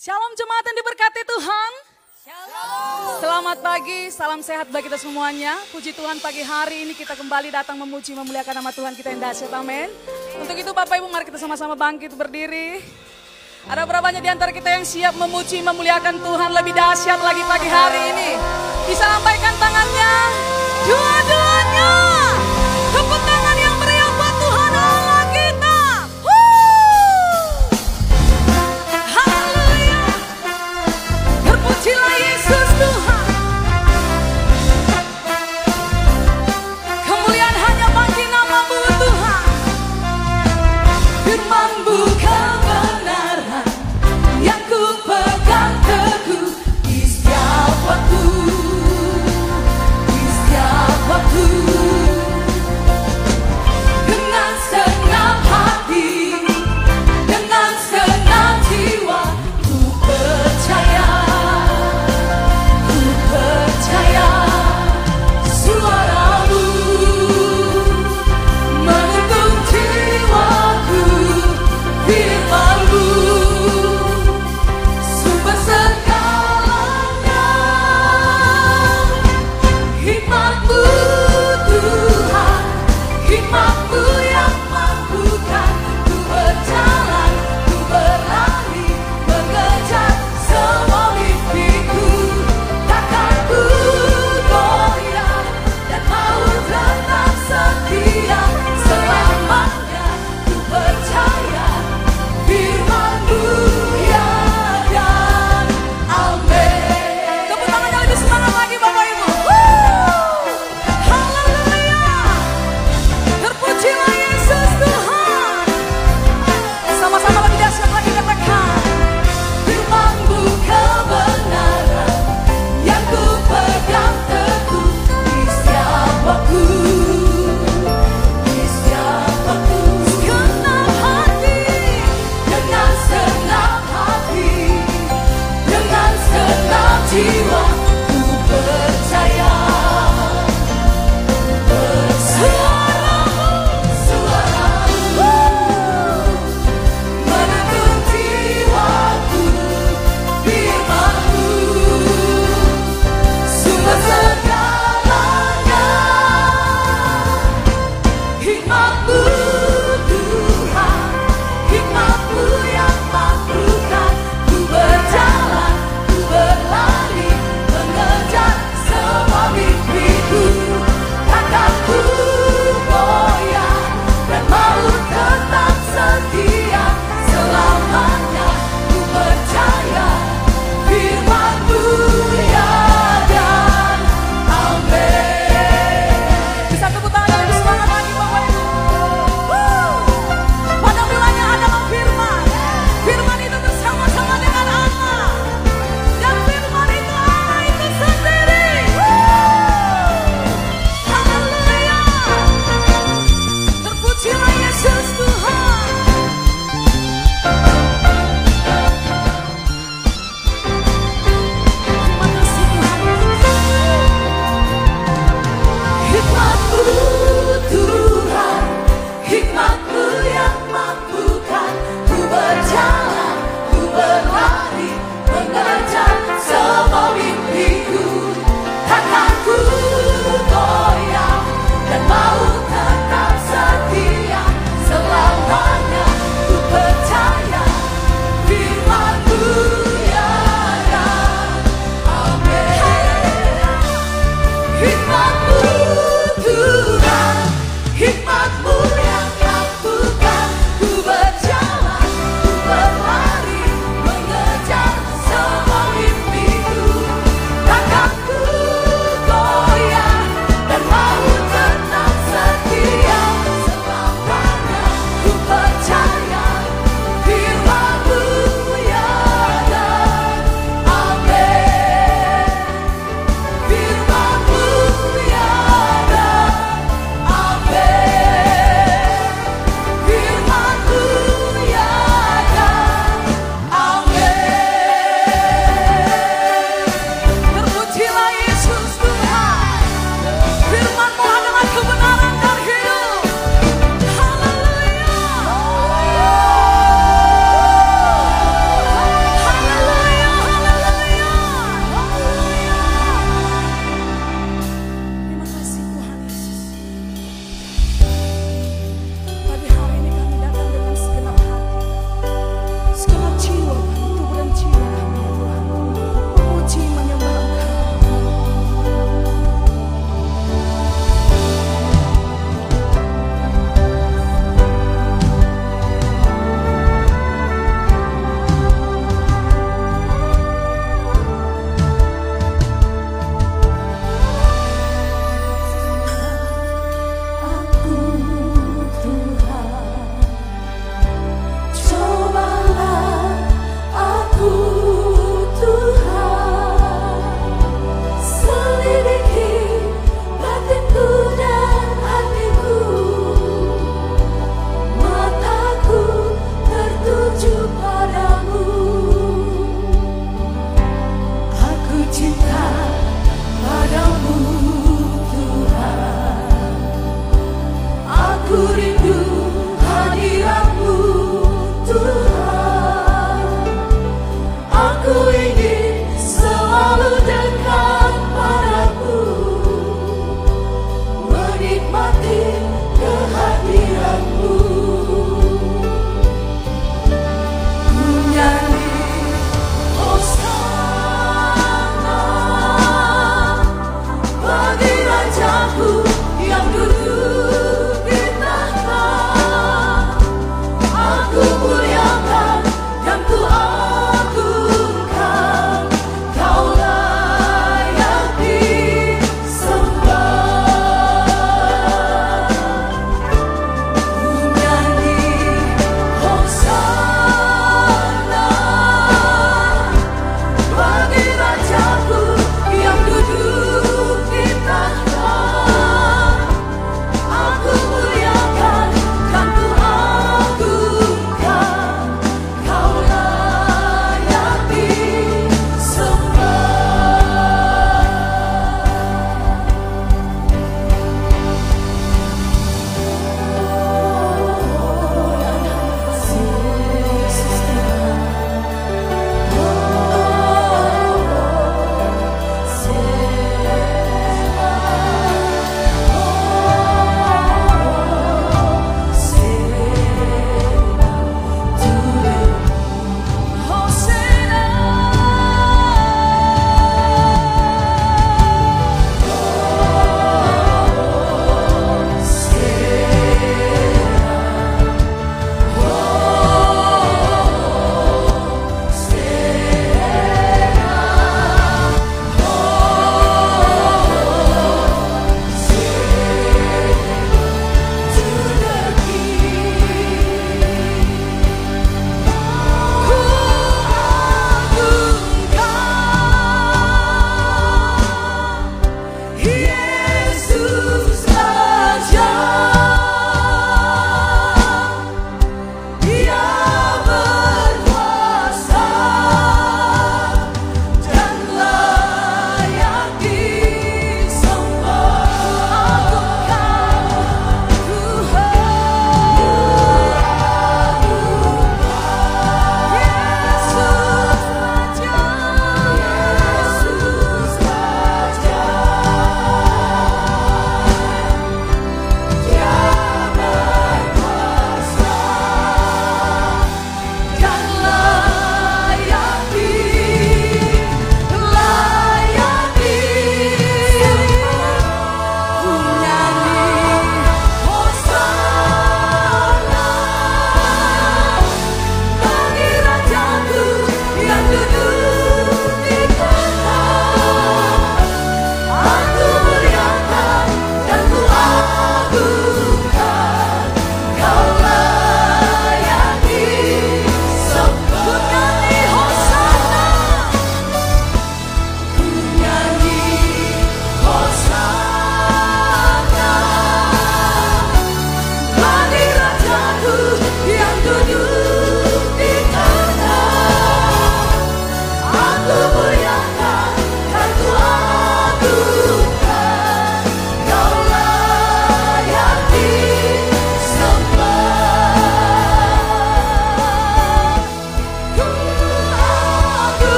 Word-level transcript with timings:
Shalom 0.00 0.32
jemaat 0.32 0.64
yang 0.64 0.76
diberkati 0.80 1.22
Tuhan. 1.28 1.72
Selamat 3.20 3.60
pagi, 3.60 4.08
salam 4.08 4.40
sehat 4.40 4.72
bagi 4.72 4.88
kita 4.88 4.96
semuanya. 4.96 5.60
Puji 5.76 5.92
Tuhan 5.92 6.16
pagi 6.24 6.40
hari 6.40 6.88
ini 6.88 6.96
kita 6.96 7.12
kembali 7.12 7.52
datang 7.52 7.76
memuji, 7.76 8.16
memuliakan 8.16 8.64
nama 8.64 8.72
Tuhan 8.72 8.96
kita 8.96 9.12
yang 9.12 9.20
dahsyat, 9.20 9.52
amin. 9.52 9.92
Untuk 10.40 10.56
itu 10.56 10.72
Bapak 10.72 11.04
Ibu 11.04 11.12
mari 11.12 11.28
kita 11.28 11.36
sama-sama 11.36 11.76
bangkit 11.76 12.16
berdiri. 12.16 12.80
Ada 13.68 13.84
berapa 13.84 14.00
banyak 14.00 14.24
di 14.24 14.30
antara 14.32 14.56
kita 14.56 14.72
yang 14.72 14.88
siap 14.88 15.20
memuji, 15.20 15.60
memuliakan 15.60 16.16
Tuhan 16.16 16.48
lebih 16.56 16.72
dahsyat 16.72 17.20
lagi 17.20 17.44
pagi 17.44 17.68
hari 17.68 18.00
ini. 18.16 18.30
Bisa 18.88 19.04
lambaikan 19.04 19.52
tangannya, 19.60 20.12
dua-duanya. 20.88 22.09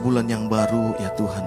Bulan 0.00 0.26
yang 0.26 0.48
baru 0.48 0.96
ya 0.98 1.12
Tuhan. 1.14 1.44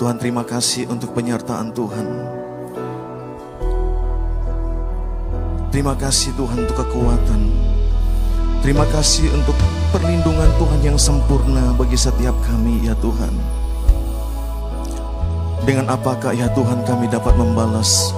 Tuhan 0.00 0.16
terima 0.16 0.44
kasih 0.44 0.88
untuk 0.88 1.12
penyertaan 1.12 1.76
Tuhan. 1.76 2.06
Terima 5.68 5.92
kasih 5.92 6.32
Tuhan 6.40 6.64
untuk 6.64 6.76
kekuatan. 6.84 7.40
Terima 8.60 8.84
kasih 8.92 9.32
untuk 9.32 9.56
perlindungan 9.92 10.48
Tuhan 10.60 10.80
yang 10.84 10.98
sempurna 11.00 11.72
bagi 11.76 11.96
setiap 11.96 12.36
kami 12.44 12.84
ya 12.84 12.96
Tuhan. 13.00 13.32
Dengan 15.64 15.92
apakah 15.92 16.32
ya 16.36 16.48
Tuhan 16.52 16.84
kami 16.84 17.08
dapat 17.08 17.36
membalas 17.36 18.12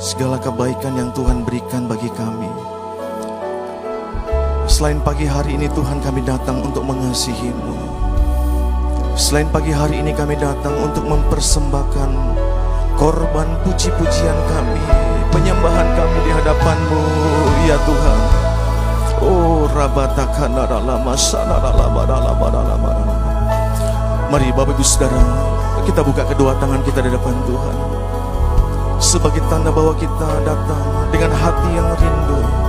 segala 0.00 0.36
kebaikan 0.40 0.96
yang 0.96 1.10
Tuhan 1.16 1.44
berikan 1.44 1.88
bagi 1.88 2.08
kami. 2.12 2.75
Selain 4.76 5.00
pagi 5.00 5.24
hari 5.24 5.56
ini 5.56 5.72
Tuhan 5.72 6.04
kami 6.04 6.20
datang 6.20 6.60
untuk 6.60 6.84
mengasihimu. 6.84 7.72
Selain 9.16 9.48
pagi 9.48 9.72
hari 9.72 10.04
ini 10.04 10.12
kami 10.12 10.36
datang 10.36 10.76
untuk 10.76 11.00
mempersembahkan 11.08 12.12
Korban 13.00 13.48
puji-pujian 13.64 14.36
kami 14.52 14.84
Penyembahan 15.32 15.88
kami 15.96 16.18
di 16.28 16.30
hadapanmu 16.36 17.04
Ya 17.64 17.80
Tuhan. 17.88 18.20
Oh 19.24 19.64
rabatakana 19.72 20.68
lama 20.68 21.16
sana 21.16 21.56
lama 21.56 22.04
lama 22.04 22.46
lama 22.60 22.90
Mari 24.28 24.52
Bapak 24.52 24.76
Ibu 24.76 24.84
Saudara 24.84 25.24
Kita 25.88 26.04
buka 26.04 26.28
kedua 26.28 26.52
tangan 26.60 26.84
kita 26.84 27.00
di 27.00 27.16
depan 27.16 27.32
Tuhan. 27.48 27.76
Sebagai 29.00 29.40
tanda 29.48 29.72
bahwa 29.72 29.96
kita 29.96 30.44
datang 30.44 31.08
dengan 31.08 31.32
hati 31.32 31.68
yang 31.72 31.88
rindu 31.96 32.66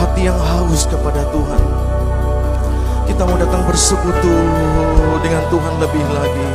hati 0.00 0.32
yang 0.32 0.40
haus 0.40 0.88
kepada 0.88 1.20
Tuhan. 1.28 1.62
Kita 3.04 3.22
mau 3.28 3.36
datang 3.36 3.68
bersekutu 3.68 4.32
dengan 5.20 5.44
Tuhan 5.52 5.74
lebih 5.76 6.04
lagi. 6.16 6.48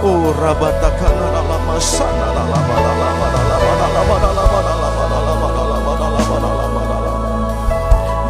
Oh 0.00 0.32
rabatakana 0.32 1.44
lama 1.44 1.76
sana 1.76 2.32
lama 2.32 2.56
lama 2.56 2.84
lama 2.88 3.28
lama 3.28 3.74
lama 3.84 4.16
lama 4.16 4.58
lama 4.64 4.90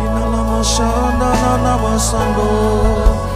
lama 0.01 0.23
lama 0.35 0.59
sana 0.65 1.31
lama 1.63 1.95
sando 1.95 3.30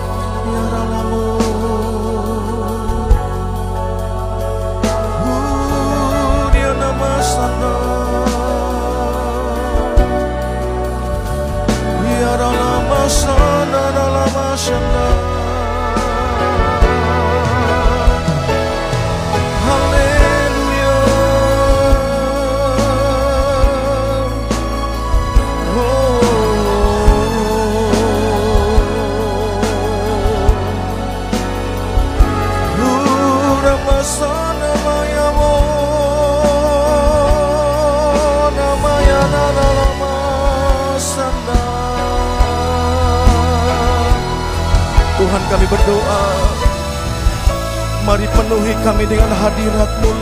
kami 48.84 49.08
dengan 49.08 49.32
hadiratmu 49.32 50.13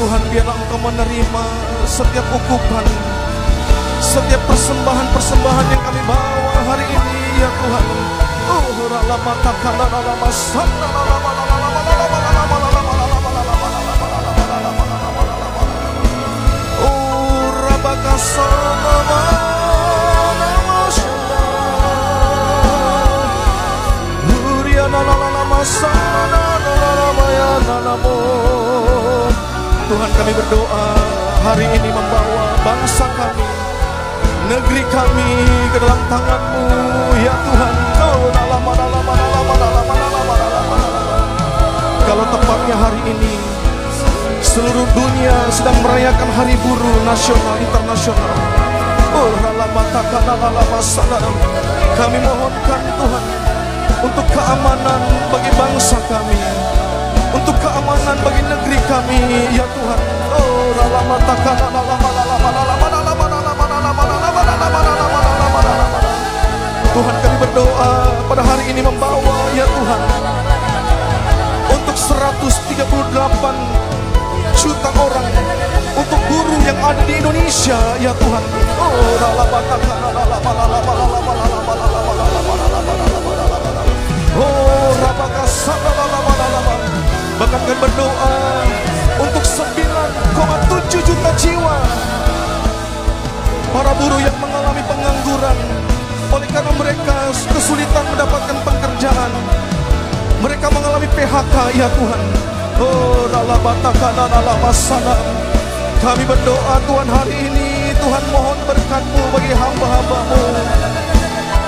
Tuhan 0.00 0.22
biarlah 0.34 0.56
engkau 0.58 0.78
menerima 0.82 1.44
setiap 1.86 2.26
ukupan 2.34 2.82
Setiap 4.02 4.42
persembahan-persembahan 4.50 5.66
yang 5.70 5.82
kami 5.86 6.02
bawa 6.10 6.74
hari 6.74 6.86
ini 6.90 7.22
ya 7.38 7.50
Tuhan 7.54 7.84
Oh 8.50 8.66
lama 8.90 9.32
lama 9.38 9.98
lama 10.02 10.28
Oh 16.82 17.46
rabakasana 17.70 18.94
lama 19.06 19.50
Tuhan 29.92 30.10
kami 30.16 30.32
berdoa 30.32 30.86
hari 31.44 31.68
ini 31.68 31.92
membawa 31.92 32.56
bangsa 32.64 33.04
kami 33.12 33.44
negeri 34.48 34.80
kami 34.88 35.30
ke 35.68 35.78
dalam 35.84 36.00
tanganmu 36.08 36.64
ya 37.20 37.34
Tuhan 37.44 37.74
oh, 38.00 38.32
kalau 42.08 42.24
tepatnya 42.24 42.76
hari 42.80 43.00
ini 43.12 43.36
seluruh 44.40 44.88
dunia 44.96 45.36
sedang 45.52 45.76
merayakan 45.84 46.30
hari 46.40 46.56
buruh 46.64 46.98
nasional 47.04 47.60
internasional 47.60 48.32
oh, 49.12 49.28
kami 52.00 52.16
mohonkan 52.24 52.80
Tuhan 52.96 53.49
untuk 54.00 54.26
keamanan 54.32 55.00
bagi 55.28 55.52
bangsa 55.52 56.00
kami 56.08 56.40
untuk 57.36 57.52
keamanan 57.60 58.16
bagi 58.24 58.42
negeri 58.48 58.78
kami 58.88 59.20
ya 59.52 59.66
Tuhan 59.68 60.00
oh 60.32 60.72
ralama 60.72 61.20
mata 61.20 61.34
Tuhan 66.90 67.16
kami 67.22 67.36
berdoa 67.38 67.92
pada 68.24 68.42
hari 68.42 68.64
ini 68.72 68.80
membawa 68.82 69.36
ya 69.52 69.68
Tuhan 69.68 70.00
untuk 71.76 71.96
138 71.96 73.04
juta 74.56 74.90
orang 74.96 75.28
untuk 75.92 76.20
guru 76.24 76.56
yang 76.64 76.80
ada 76.80 77.02
di 77.04 77.20
Indonesia 77.20 77.78
ya 78.00 78.16
Tuhan 78.16 78.44
oh 78.80 79.20
Oh, 84.40 84.90
Bahkan 87.40 87.60
berdoa 87.76 88.36
untuk 89.20 89.44
9,7 89.44 91.08
juta 91.08 91.30
jiwa. 91.36 91.76
Para 93.70 93.92
buruh 93.96 94.20
yang 94.20 94.36
mengalami 94.40 94.82
pengangguran 94.84 95.56
oleh 96.30 96.48
karena 96.52 96.72
mereka 96.72 97.16
kesulitan 97.52 98.04
mendapatkan 98.12 98.56
pekerjaan. 98.64 99.30
Mereka 100.40 100.66
mengalami 100.72 101.08
PHK 101.12 101.54
ya 101.76 101.88
Tuhan. 101.92 102.22
Oh, 102.80 103.28
ralabatakana 103.28 104.24
ralabasana. 104.24 105.16
Kami 106.00 106.24
berdoa 106.24 106.80
Tuhan 106.88 107.08
hari 107.12 107.34
ini 107.44 107.92
Tuhan 107.92 108.24
mohon 108.32 108.58
berkatmu 108.64 109.22
bagi 109.36 109.52
hamba-hambamu. 109.52 110.44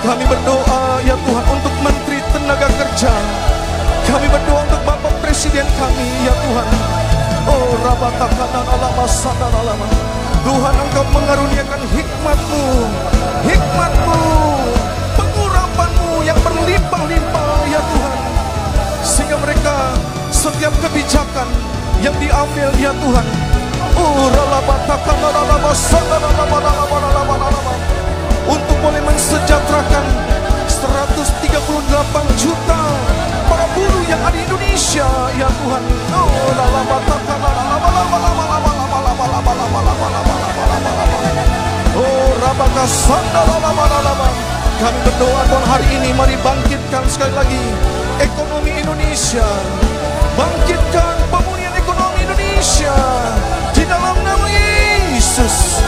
Kami 0.02 0.24
berdoa 0.24 0.82
ya 1.04 1.16
Tuhan 1.20 1.44
untuk 1.52 1.74
menteri 1.84 2.11
tenaga 2.52 2.68
kerja. 2.84 3.12
Kami 4.12 4.28
berdoa 4.28 4.60
untuk 4.68 4.82
Bapak 4.84 5.14
Presiden 5.24 5.64
kami 5.80 6.04
ya 6.20 6.34
Tuhan. 6.36 6.68
Oh 7.48 7.72
rabatakanan 7.80 8.66
alama 8.68 9.08
sadar 9.08 9.48
alama. 9.56 9.88
Tuhan 10.44 10.74
engkau 10.76 11.04
mengaruniakan 11.16 11.80
hikmatmu. 11.96 12.64
Hikmatmu. 13.48 14.20
Pengurapanmu 15.16 16.20
yang 16.28 16.36
berlimpah-limpah 16.44 17.48
ya 17.72 17.80
Tuhan. 17.80 18.16
Sehingga 19.00 19.36
mereka 19.40 19.96
setiap 20.28 20.76
kebijakan 20.84 21.48
yang 22.04 22.12
diambil 22.20 22.68
ya 22.76 22.92
Tuhan. 22.92 23.26
Oh 23.96 24.28
rabatakanan 24.28 25.34
alama 25.40 25.72
sadar 25.72 26.20
alama. 26.20 27.72
Untuk 28.44 28.76
boleh 28.84 29.00
mensejahterakan 29.08 30.04
138 30.82 32.42
juta 32.42 32.82
para 33.46 33.66
buruh 33.78 34.02
yang 34.10 34.18
ada 34.26 34.34
di 34.34 34.42
Indonesia. 34.42 35.06
Ya 35.38 35.46
Tuhan 35.46 35.82
oh 36.10 36.50
lala 36.58 36.82
matakan 36.90 37.38
lama 37.38 37.50
lama 37.54 37.88
lama 37.94 38.18
lama 38.18 38.44
lama 38.50 38.58
lama 38.58 38.98
lama 38.98 39.24
lama 39.30 39.78
lama 39.78 39.78
lama 39.78 40.06
lama 40.10 40.34
lama 40.74 41.16
lama 41.22 41.44
oh 41.94 42.28
raba 42.42 42.66
sanda 42.90 43.40
lama 43.46 43.70
lama 43.70 43.98
lama 44.02 44.28
kami 44.82 44.98
berdoa 45.06 45.42
pada 45.46 45.66
hari 45.70 45.86
ini 45.94 46.10
mari 46.18 46.34
bangkitkan 46.42 47.06
sekali 47.06 47.30
lagi 47.38 47.62
ekonomi 48.18 48.82
Indonesia. 48.82 49.46
Bangkitkan 50.34 51.16
pemulihan 51.30 51.70
ekonomi 51.78 52.26
Indonesia 52.26 52.96
di 53.70 53.86
dalam 53.86 54.18
nama 54.26 54.46
Yesus. 54.50 55.78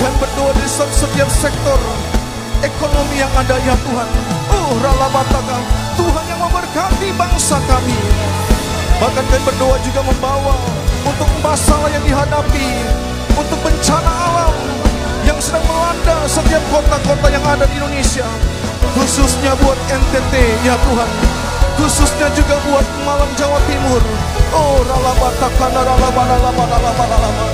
Kami 0.00 0.16
berdoa 0.24 0.56
di 0.56 0.68
setiap 0.72 1.28
sektor 1.28 2.19
ekonomi 2.60 3.16
yang 3.20 3.32
ada 3.32 3.56
ya 3.64 3.74
Tuhan. 3.76 4.08
Oh, 4.52 4.70
ralabataka. 4.80 5.58
Tuhan 5.96 6.24
yang 6.28 6.40
memberkati 6.40 7.08
bangsa 7.16 7.56
kami. 7.64 7.96
Bahkan 9.00 9.24
kami 9.24 9.42
berdoa 9.48 9.76
juga 9.80 10.00
membawa 10.04 10.56
untuk 11.08 11.28
masalah 11.40 11.88
yang 11.88 12.04
dihadapi, 12.04 12.68
untuk 13.32 13.58
bencana 13.64 14.12
alam 14.12 14.52
yang 15.24 15.38
sedang 15.40 15.64
melanda 15.64 16.16
setiap 16.28 16.60
kota-kota 16.68 17.28
yang 17.32 17.44
ada 17.48 17.64
di 17.64 17.80
Indonesia. 17.80 18.28
Khususnya 18.96 19.56
buat 19.64 19.78
NTT 19.88 20.34
ya 20.64 20.76
Tuhan. 20.76 21.10
Khususnya 21.80 22.28
juga 22.36 22.60
buat 22.68 22.84
Malang 23.08 23.32
Jawa 23.40 23.56
Timur. 23.64 24.02
Oh, 24.52 24.84
ralabatakana 24.84 25.80
ralabanalabanalabanalaban. 25.80 27.52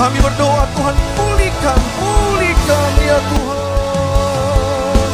Kami 0.00 0.18
berdoa 0.24 0.64
Tuhan 0.72 0.96
pulihkan, 1.12 1.80
pulihkan 2.00 2.29
ya 3.10 3.18
Tuhan 3.26 5.10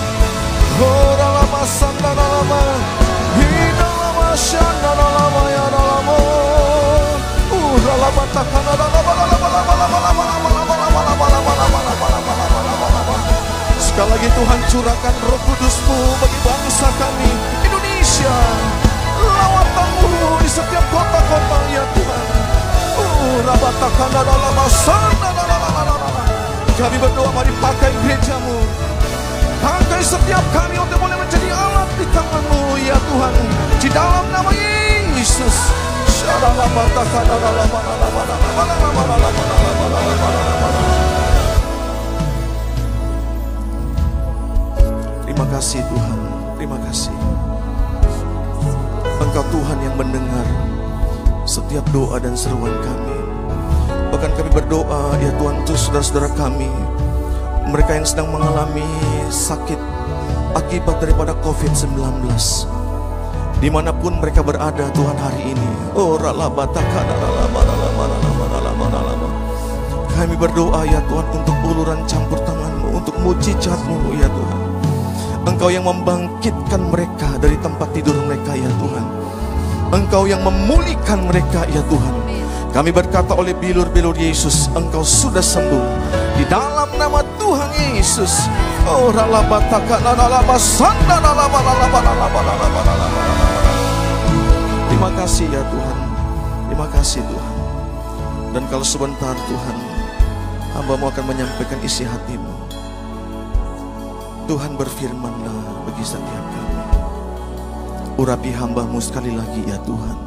Oh 0.77 1.11
lama 1.17 1.63
sandana 1.65 2.25
lama 2.29 2.61
Hina 3.41 3.89
lama 3.97 4.29
sandana 4.37 5.07
lama 5.17 5.43
ya 5.49 5.67
lama 5.73 6.17
Uh 7.49 7.77
lama 7.89 8.25
takana 8.37 8.73
lama 8.77 9.01
lama 9.01 9.25
lama 9.33 9.49
lama 9.49 9.69
lama 9.81 9.97
lama 10.05 10.21
lama 10.29 10.77
lama 10.77 11.01
lama 11.09 11.25
lama 11.25 11.27
lama 11.33 11.51
lama 11.57 12.07
lama 12.13 12.33
lama 12.37 12.59
lama 12.69 12.89
lama 12.93 13.17
Sekali 13.81 14.09
lagi 14.13 14.29
Tuhan 14.37 14.61
curahkan 14.69 15.15
roh 15.25 15.41
kudusmu 15.49 15.99
bagi 16.21 16.39
bangsa 16.45 16.89
kami 17.01 17.31
Indonesia 17.65 18.37
Lawatanmu 19.17 20.37
di 20.45 20.49
setiap 20.53 20.85
kota-kota 20.93 21.59
ya 21.73 21.85
Tuhan 21.97 22.27
Uh 22.97 23.41
rabatakana 23.45 24.21
lama 24.29 24.67
sandana 24.69 25.46
kami 26.77 26.97
berdoa 27.01 27.33
mari 27.33 27.49
pakai 27.57 27.89
gerejamu. 28.05 28.61
Pakai 29.65 30.05
setiap 30.05 30.45
kami 30.53 30.77
untuk 30.77 31.01
boleh 31.01 31.17
menjadi 31.17 31.49
alat 31.49 31.89
di 31.97 32.05
tanganmu 32.13 32.77
ya 32.85 32.97
Tuhan. 33.01 33.35
Di 33.81 33.89
dalam 33.89 34.25
nama 34.29 34.53
Yesus. 35.17 35.57
Terima 45.25 45.47
kasih 45.49 45.81
Tuhan. 45.81 46.19
Terima 46.61 46.79
kasih. 46.85 47.17
Engkau 49.17 49.45
Tuhan 49.49 49.79
yang 49.81 49.97
mendengar 49.97 50.45
Setiap 51.49 51.89
doa 51.89 52.21
dan 52.21 52.37
seruan 52.37 52.73
kami 52.85 53.16
Bahkan 54.27 54.43
kami 54.43 54.59
berdoa 54.59 55.15
ya 55.23 55.31
Tuhan 55.39 55.55
untuk 55.63 55.79
saudara-saudara 55.79 56.27
kami. 56.35 56.67
Mereka 57.71 57.95
yang 57.95 58.03
sedang 58.03 58.35
mengalami 58.35 58.83
sakit 59.31 59.79
akibat 60.51 60.99
daripada 60.99 61.31
COVID-19 61.47 62.27
di 63.63 63.71
mana 63.71 63.95
pun 63.95 64.19
mereka 64.19 64.43
berada 64.43 64.91
Tuhan 64.91 65.15
hari 65.15 65.55
ini. 65.55 65.71
Oh 65.95 66.19
kami 70.11 70.35
berdoa 70.35 70.81
ya 70.91 70.99
Tuhan 71.07 71.27
untuk 71.31 71.57
uluran 71.63 72.03
campur 72.11 72.43
tanganmu 72.43 72.99
untuk 72.99 73.15
mujizatmu 73.23 74.11
ya 74.19 74.27
Tuhan. 74.27 74.59
Engkau 75.47 75.71
yang 75.71 75.87
membangkitkan 75.87 76.83
mereka 76.83 77.31
dari 77.39 77.55
tempat 77.63 77.95
tidur 77.95 78.19
mereka 78.27 78.59
ya 78.59 78.75
Tuhan. 78.75 79.07
Engkau 79.95 80.27
yang 80.27 80.43
memulihkan 80.43 81.31
mereka 81.31 81.63
ya 81.71 81.79
Tuhan 81.87 82.26
kami 82.77 82.93
berkata 82.93 83.33
oleh 83.33 83.57
bilur-bilur 83.57 84.13
Yesus, 84.21 84.69
Engkau 84.77 85.01
sudah 85.01 85.41
sembuh 85.41 85.85
di 86.37 86.45
dalam 86.45 86.93
nama 87.01 87.25
Tuhan 87.41 87.73
Yesus. 87.73 88.53
Oh, 88.85 89.09
Terima 94.93 95.11
kasih 95.17 95.49
ya 95.49 95.65
Tuhan. 95.73 95.99
Terima 96.69 96.87
kasih 96.93 97.25
Tuhan. 97.25 97.55
Dan 98.53 98.69
kalau 98.69 98.85
sebentar 98.85 99.33
Tuhan, 99.33 99.77
hambamu 100.77 101.09
akan 101.09 101.25
menyampaikan 101.33 101.81
isi 101.81 102.05
hatimu. 102.05 102.53
Tuhan 104.53 104.77
berfirmanlah 104.77 105.89
bagi 105.89 106.05
setiap 106.05 106.45
kami. 106.53 106.81
Urapi 108.21 108.53
hambamu 108.53 109.01
sekali 109.01 109.33
lagi 109.33 109.65
ya 109.65 109.81
Tuhan 109.81 110.26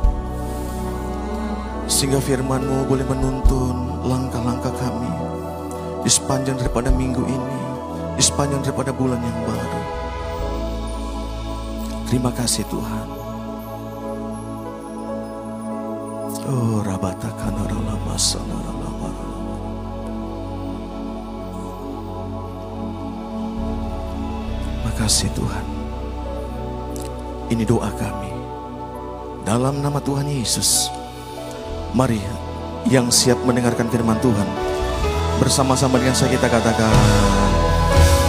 sehingga 1.90 2.22
firman-Mu 2.22 2.86
boleh 2.86 3.04
menuntun 3.04 4.06
langkah-langkah 4.06 4.72
kami 4.78 5.10
di 6.06 6.10
sepanjang 6.14 6.56
daripada 6.56 6.94
minggu 6.94 7.26
ini, 7.26 7.60
di 8.14 8.24
sepanjang 8.24 8.62
daripada 8.62 8.94
bulan 8.94 9.20
yang 9.20 9.40
baru. 9.44 9.82
Terima 12.08 12.32
kasih 12.32 12.64
Tuhan. 12.70 13.08
Oh, 16.50 16.82
rabata 16.82 17.30
kanara 17.38 17.78
masalah 18.06 18.58
Terima 24.90 24.92
kasih 25.06 25.30
Tuhan. 25.38 25.66
Ini 27.54 27.64
doa 27.66 27.94
kami. 27.94 28.34
Dalam 29.46 29.86
nama 29.86 30.02
Tuhan 30.02 30.26
Yesus. 30.26 30.90
Mari 31.90 32.22
yang 32.86 33.10
siap 33.10 33.42
mendengarkan 33.42 33.90
firman 33.90 34.22
Tuhan 34.22 34.46
bersama-sama 35.42 35.98
dengan 35.98 36.14
saya 36.14 36.30
kita 36.30 36.46
katakan 36.46 36.94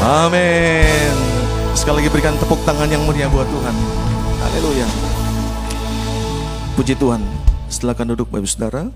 Amin. 0.00 1.12
Sekali 1.76 2.00
lagi 2.00 2.08
berikan 2.08 2.32
tepuk 2.40 2.56
tangan 2.64 2.88
yang 2.88 3.04
meriah 3.04 3.28
buat 3.28 3.44
Tuhan. 3.44 3.76
Haleluya. 4.40 4.88
Puji 6.72 6.96
Tuhan. 6.96 7.20
Silakan 7.68 8.16
duduk 8.16 8.32
Bapak 8.32 8.48
Saudara. 8.48 8.88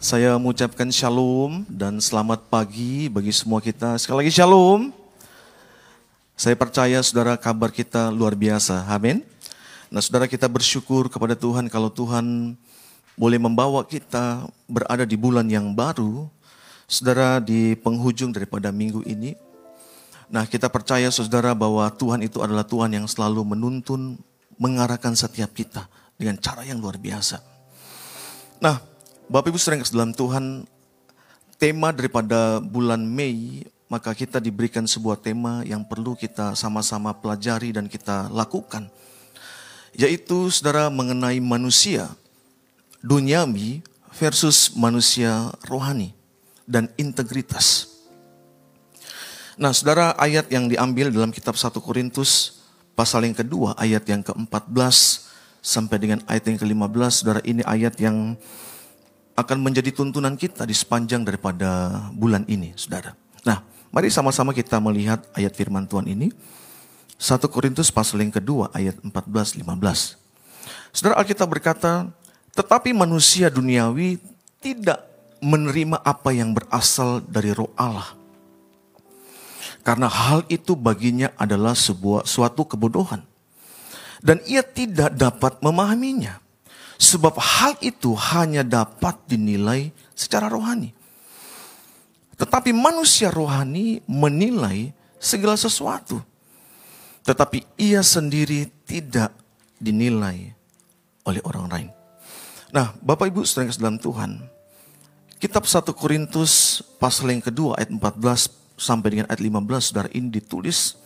Saya 0.00 0.40
mengucapkan 0.40 0.88
shalom 0.88 1.68
dan 1.68 2.00
selamat 2.00 2.48
pagi 2.48 3.12
bagi 3.12 3.36
semua 3.36 3.60
kita. 3.60 4.00
Sekali 4.00 4.24
lagi 4.24 4.32
shalom. 4.32 4.96
Saya 6.40 6.56
percaya 6.56 7.04
saudara 7.04 7.36
kabar 7.36 7.68
kita 7.68 8.08
luar 8.08 8.32
biasa. 8.32 8.88
Amin. 8.88 9.20
Nah 9.92 10.00
saudara 10.00 10.24
kita 10.24 10.48
bersyukur 10.48 11.12
kepada 11.12 11.36
Tuhan 11.36 11.68
kalau 11.68 11.92
Tuhan 11.92 12.56
boleh 13.18 13.36
membawa 13.42 13.82
kita 13.82 14.46
berada 14.70 15.02
di 15.02 15.18
bulan 15.18 15.50
yang 15.50 15.74
baru, 15.74 16.30
saudara 16.86 17.42
di 17.42 17.74
penghujung 17.74 18.30
daripada 18.30 18.70
minggu 18.70 19.02
ini. 19.02 19.34
Nah 20.30 20.46
kita 20.46 20.70
percaya 20.70 21.10
saudara 21.10 21.50
bahwa 21.50 21.90
Tuhan 21.90 22.22
itu 22.22 22.38
adalah 22.38 22.62
Tuhan 22.62 22.94
yang 22.94 23.10
selalu 23.10 23.42
menuntun, 23.42 24.22
mengarahkan 24.54 25.18
setiap 25.18 25.50
kita 25.50 25.90
dengan 26.14 26.38
cara 26.38 26.62
yang 26.62 26.78
luar 26.78 26.94
biasa. 26.94 27.42
Nah 28.62 28.78
Bapak 29.26 29.50
Ibu 29.50 29.58
sering 29.58 29.82
dalam 29.90 30.14
Tuhan, 30.14 30.62
tema 31.58 31.90
daripada 31.90 32.62
bulan 32.62 33.02
Mei, 33.02 33.66
maka 33.90 34.14
kita 34.14 34.38
diberikan 34.38 34.86
sebuah 34.86 35.18
tema 35.18 35.66
yang 35.66 35.82
perlu 35.82 36.14
kita 36.14 36.54
sama-sama 36.54 37.10
pelajari 37.18 37.74
dan 37.74 37.90
kita 37.90 38.30
lakukan. 38.30 38.86
Yaitu 39.98 40.54
saudara 40.54 40.86
mengenai 40.86 41.42
manusia 41.42 42.14
duniawi 43.04 43.82
versus 44.18 44.74
manusia 44.74 45.52
rohani 45.66 46.14
dan 46.66 46.90
integritas. 46.98 47.98
Nah, 49.58 49.74
saudara 49.74 50.14
ayat 50.18 50.46
yang 50.54 50.70
diambil 50.70 51.10
dalam 51.10 51.34
kitab 51.34 51.58
1 51.58 51.74
Korintus 51.82 52.62
pasal 52.94 53.26
yang 53.26 53.34
kedua 53.34 53.74
ayat 53.74 54.06
yang 54.06 54.22
ke-14 54.22 55.26
sampai 55.58 55.96
dengan 55.98 56.18
ayat 56.30 56.46
yang 56.46 56.58
ke-15, 56.62 57.10
saudara 57.10 57.40
ini 57.42 57.66
ayat 57.66 57.98
yang 57.98 58.38
akan 59.38 59.58
menjadi 59.62 59.94
tuntunan 59.94 60.34
kita 60.34 60.66
di 60.66 60.74
sepanjang 60.74 61.22
daripada 61.22 61.90
bulan 62.14 62.42
ini, 62.50 62.74
saudara. 62.74 63.14
Nah, 63.46 63.62
mari 63.94 64.10
sama-sama 64.10 64.50
kita 64.50 64.82
melihat 64.82 65.22
ayat 65.34 65.54
firman 65.54 65.86
Tuhan 65.86 66.10
ini. 66.10 66.34
1 67.18 67.38
Korintus 67.50 67.90
pasal 67.90 68.22
yang 68.22 68.34
kedua 68.34 68.70
ayat 68.70 68.98
14-15. 69.02 69.62
Saudara 70.94 71.18
Alkitab 71.18 71.50
berkata, 71.50 72.10
tetapi 72.58 72.90
manusia 72.90 73.46
duniawi 73.46 74.18
tidak 74.58 75.06
menerima 75.38 76.02
apa 76.02 76.34
yang 76.34 76.50
berasal 76.50 77.22
dari 77.22 77.54
roh 77.54 77.70
Allah. 77.78 78.18
Karena 79.86 80.10
hal 80.10 80.42
itu 80.50 80.74
baginya 80.74 81.30
adalah 81.38 81.78
sebuah 81.78 82.26
suatu 82.26 82.66
kebodohan. 82.66 83.22
Dan 84.18 84.42
ia 84.50 84.66
tidak 84.66 85.14
dapat 85.14 85.62
memahaminya. 85.62 86.42
Sebab 86.98 87.38
hal 87.38 87.78
itu 87.78 88.10
hanya 88.34 88.66
dapat 88.66 89.14
dinilai 89.30 89.94
secara 90.18 90.50
rohani. 90.50 90.90
Tetapi 92.34 92.74
manusia 92.74 93.30
rohani 93.30 94.02
menilai 94.10 94.90
segala 95.22 95.54
sesuatu. 95.54 96.18
Tetapi 97.22 97.78
ia 97.78 98.02
sendiri 98.02 98.66
tidak 98.82 99.30
dinilai 99.78 100.50
oleh 101.22 101.42
orang 101.46 101.66
lain. 101.70 101.97
Nah, 102.68 102.92
Bapak 103.00 103.32
Ibu 103.32 103.48
sedang 103.48 103.72
dalam 103.80 103.96
Tuhan, 103.96 104.44
kitab 105.40 105.64
1 105.64 105.88
Korintus 105.96 106.84
pasal 107.00 107.32
yang 107.32 107.40
kedua 107.40 107.80
ayat 107.80 107.88
14 107.88 108.76
sampai 108.76 109.08
dengan 109.08 109.26
ayat 109.32 109.40
15 109.40 109.88
saudara 109.88 110.08
ini 110.12 110.28
ditulis 110.28 111.00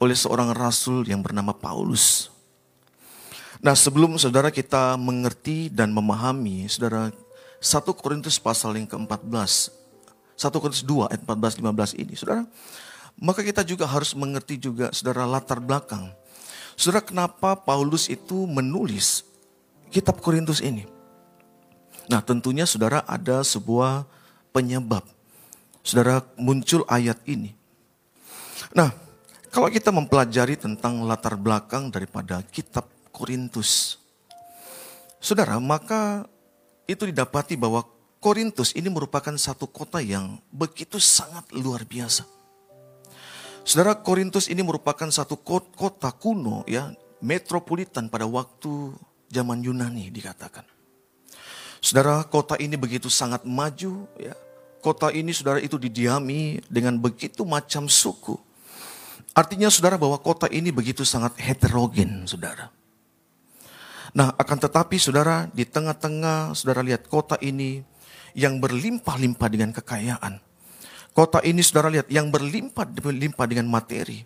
oleh 0.00 0.16
seorang 0.16 0.56
rasul 0.56 1.04
yang 1.04 1.20
bernama 1.20 1.52
Paulus. 1.52 2.32
Nah, 3.60 3.76
sebelum 3.76 4.16
saudara 4.16 4.48
kita 4.48 4.96
mengerti 4.96 5.68
dan 5.68 5.92
memahami 5.92 6.72
saudara 6.72 7.12
1 7.60 7.84
Korintus 8.00 8.40
pasal 8.40 8.72
yang 8.80 8.88
ke-14, 8.88 9.76
1 10.40 10.56
Korintus 10.56 10.88
2 10.88 11.12
ayat 11.12 11.20
14 11.20 11.60
15 11.60 12.00
ini, 12.00 12.16
saudara, 12.16 12.48
maka 13.20 13.44
kita 13.44 13.60
juga 13.60 13.84
harus 13.84 14.16
mengerti 14.16 14.56
juga 14.56 14.88
saudara 14.96 15.28
latar 15.28 15.60
belakang. 15.60 16.08
Saudara, 16.80 17.04
kenapa 17.04 17.60
Paulus 17.60 18.08
itu 18.08 18.48
menulis 18.48 19.20
kitab 19.92 20.24
Korintus 20.24 20.64
ini? 20.64 20.93
Nah 22.08 22.20
tentunya 22.20 22.68
saudara 22.68 23.00
ada 23.08 23.40
sebuah 23.40 24.04
penyebab. 24.52 25.04
Saudara 25.84 26.24
muncul 26.36 26.84
ayat 26.88 27.20
ini. 27.24 27.52
Nah 28.76 28.92
kalau 29.48 29.70
kita 29.70 29.94
mempelajari 29.94 30.58
tentang 30.58 31.04
latar 31.06 31.38
belakang 31.38 31.88
daripada 31.88 32.42
kitab 32.50 32.90
Korintus. 33.14 34.02
Saudara 35.22 35.56
maka 35.62 36.28
itu 36.84 37.08
didapati 37.08 37.56
bahwa 37.56 37.86
Korintus 38.20 38.72
ini 38.72 38.88
merupakan 38.88 39.36
satu 39.36 39.68
kota 39.68 40.00
yang 40.00 40.40
begitu 40.48 40.96
sangat 40.96 41.44
luar 41.52 41.84
biasa. 41.84 42.24
Saudara 43.64 43.96
Korintus 43.96 44.48
ini 44.52 44.60
merupakan 44.60 45.08
satu 45.08 45.40
kota 45.40 46.12
kuno 46.12 46.64
ya, 46.68 46.92
metropolitan 47.24 48.12
pada 48.12 48.28
waktu 48.28 48.92
zaman 49.32 49.64
Yunani 49.64 50.12
dikatakan. 50.12 50.73
Saudara, 51.84 52.24
kota 52.24 52.56
ini 52.56 52.80
begitu 52.80 53.12
sangat 53.12 53.44
maju, 53.44 54.08
ya. 54.16 54.32
Kota 54.80 55.12
ini 55.12 55.36
saudara 55.36 55.60
itu 55.60 55.76
didiami 55.76 56.64
dengan 56.72 56.96
begitu 56.96 57.44
macam 57.44 57.92
suku. 57.92 58.40
Artinya 59.36 59.68
saudara 59.68 60.00
bahwa 60.00 60.16
kota 60.16 60.48
ini 60.48 60.72
begitu 60.72 61.04
sangat 61.04 61.36
heterogen, 61.36 62.24
saudara. 62.24 62.72
Nah, 64.16 64.32
akan 64.32 64.58
tetapi 64.64 64.96
saudara 64.96 65.44
di 65.52 65.68
tengah-tengah 65.68 66.56
saudara 66.56 66.80
lihat 66.80 67.04
kota 67.04 67.36
ini 67.44 67.84
yang 68.32 68.64
berlimpah-limpah 68.64 69.48
dengan 69.52 69.72
kekayaan. 69.76 70.40
Kota 71.12 71.44
ini 71.44 71.60
saudara 71.60 71.92
lihat 71.92 72.08
yang 72.08 72.32
berlimpah-limpah 72.32 73.46
dengan 73.48 73.68
materi. 73.68 74.24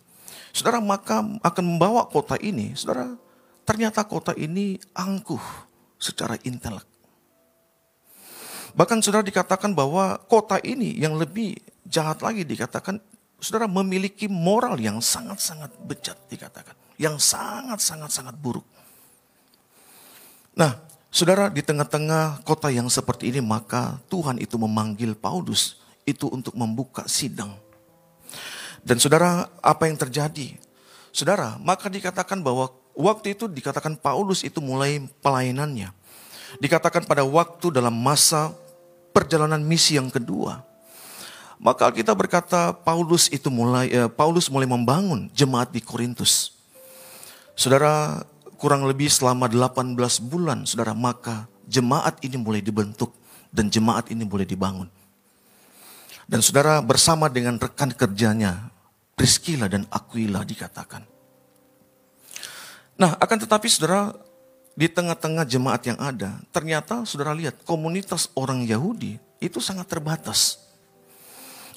Saudara 0.54 0.78
maka 0.78 1.26
akan 1.42 1.64
membawa 1.64 2.06
kota 2.06 2.38
ini, 2.38 2.74
saudara 2.78 3.18
ternyata 3.66 4.06
kota 4.06 4.30
ini 4.38 4.78
angkuh 4.94 5.42
secara 5.98 6.38
intelek. 6.46 6.97
Bahkan 8.78 9.02
saudara 9.02 9.26
dikatakan 9.26 9.74
bahwa 9.74 10.22
kota 10.30 10.62
ini 10.62 10.94
yang 10.94 11.18
lebih 11.18 11.58
jahat 11.82 12.22
lagi 12.22 12.46
dikatakan 12.46 13.02
saudara 13.42 13.66
memiliki 13.66 14.30
moral 14.30 14.78
yang 14.78 15.02
sangat-sangat 15.02 15.74
bejat 15.82 16.14
dikatakan. 16.30 16.78
Yang 16.94 17.26
sangat-sangat-sangat 17.34 18.38
buruk. 18.38 18.62
Nah, 20.54 20.78
saudara 21.10 21.50
di 21.50 21.58
tengah-tengah 21.58 22.46
kota 22.46 22.70
yang 22.70 22.86
seperti 22.86 23.34
ini 23.34 23.42
maka 23.42 23.98
Tuhan 24.06 24.38
itu 24.38 24.54
memanggil 24.54 25.18
Paulus 25.18 25.82
itu 26.06 26.30
untuk 26.30 26.54
membuka 26.54 27.02
sidang. 27.10 27.58
Dan 28.86 29.02
saudara 29.02 29.50
apa 29.58 29.90
yang 29.90 29.98
terjadi? 29.98 30.54
Saudara, 31.10 31.58
maka 31.58 31.90
dikatakan 31.90 32.38
bahwa 32.46 32.70
waktu 32.94 33.34
itu 33.34 33.50
dikatakan 33.50 33.98
Paulus 33.98 34.46
itu 34.46 34.62
mulai 34.62 35.02
pelayanannya. 35.18 35.90
Dikatakan 36.62 37.10
pada 37.10 37.26
waktu 37.26 37.74
dalam 37.74 37.92
masa 37.92 38.54
perjalanan 39.18 39.58
misi 39.58 39.98
yang 39.98 40.06
kedua. 40.06 40.62
Maka 41.58 41.90
kita 41.90 42.14
berkata 42.14 42.70
Paulus 42.70 43.26
itu 43.34 43.50
mulai 43.50 43.90
eh, 43.90 44.06
Paulus 44.06 44.46
mulai 44.46 44.70
membangun 44.70 45.26
jemaat 45.34 45.74
di 45.74 45.82
Korintus. 45.82 46.54
Saudara, 47.58 48.22
kurang 48.54 48.86
lebih 48.86 49.10
selama 49.10 49.50
18 49.50 49.98
bulan 50.22 50.62
Saudara, 50.62 50.94
maka 50.94 51.50
jemaat 51.66 52.22
ini 52.22 52.38
mulai 52.38 52.62
dibentuk 52.62 53.10
dan 53.50 53.66
jemaat 53.66 54.06
ini 54.14 54.22
mulai 54.22 54.46
dibangun. 54.46 54.86
Dan 56.30 56.38
Saudara 56.38 56.78
bersama 56.78 57.26
dengan 57.26 57.58
rekan 57.58 57.90
kerjanya 57.90 58.70
Priscilla 59.18 59.66
dan 59.66 59.82
Aquila 59.90 60.46
dikatakan. 60.46 61.02
Nah, 62.94 63.18
akan 63.18 63.38
tetapi 63.42 63.66
Saudara 63.66 64.14
di 64.78 64.86
tengah-tengah 64.86 65.42
jemaat 65.42 65.82
yang 65.90 65.98
ada, 65.98 66.38
ternyata 66.54 67.02
saudara 67.02 67.34
lihat 67.34 67.66
komunitas 67.66 68.30
orang 68.38 68.62
Yahudi 68.62 69.18
itu 69.42 69.58
sangat 69.58 69.90
terbatas. 69.90 70.70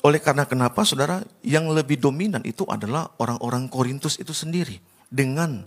Oleh 0.05 0.21
karena 0.21 0.45
kenapa 0.45 0.85
saudara, 0.85 1.25
yang 1.41 1.65
lebih 1.73 1.97
dominan 1.97 2.45
itu 2.45 2.61
adalah 2.69 3.09
orang-orang 3.17 3.65
Korintus 3.73 4.21
itu 4.21 4.37
sendiri. 4.37 4.77
Dengan 5.09 5.65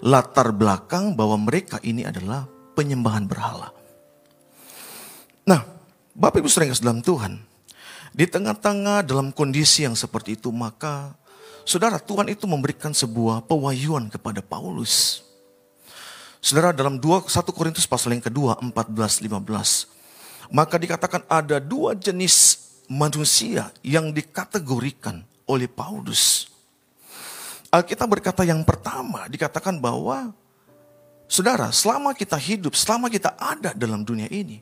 latar 0.00 0.48
belakang 0.56 1.12
bahwa 1.12 1.36
mereka 1.44 1.76
ini 1.84 2.08
adalah 2.08 2.48
penyembahan 2.72 3.28
berhala. 3.28 3.68
Nah, 5.44 5.60
Bapak 6.16 6.40
Ibu 6.40 6.48
sering 6.48 6.72
dalam 6.80 7.04
Tuhan, 7.04 7.36
di 8.16 8.24
tengah-tengah 8.24 9.04
dalam 9.04 9.28
kondisi 9.28 9.84
yang 9.84 9.96
seperti 9.96 10.40
itu, 10.40 10.48
maka 10.48 11.12
saudara 11.68 12.00
Tuhan 12.00 12.32
itu 12.32 12.48
memberikan 12.48 12.96
sebuah 12.96 13.44
pewahyuan 13.44 14.08
kepada 14.08 14.40
Paulus 14.40 15.24
Saudara 16.42 16.74
dalam 16.74 16.98
2, 16.98 17.30
1 17.30 17.54
Korintus 17.54 17.86
pasal 17.86 18.18
yang 18.18 18.24
kedua 18.26 18.58
14 18.58 19.22
15. 19.22 20.50
Maka 20.50 20.74
dikatakan 20.74 21.22
ada 21.30 21.62
dua 21.62 21.94
jenis 21.94 22.58
manusia 22.90 23.70
yang 23.80 24.10
dikategorikan 24.10 25.22
oleh 25.46 25.70
Paulus. 25.70 26.50
Alkitab 27.70 28.10
berkata 28.10 28.42
yang 28.42 28.60
pertama 28.66 29.30
dikatakan 29.30 29.78
bahwa 29.78 30.34
Saudara, 31.32 31.72
selama 31.72 32.12
kita 32.12 32.36
hidup, 32.36 32.76
selama 32.76 33.08
kita 33.08 33.32
ada 33.40 33.72
dalam 33.72 34.04
dunia 34.04 34.28
ini, 34.28 34.60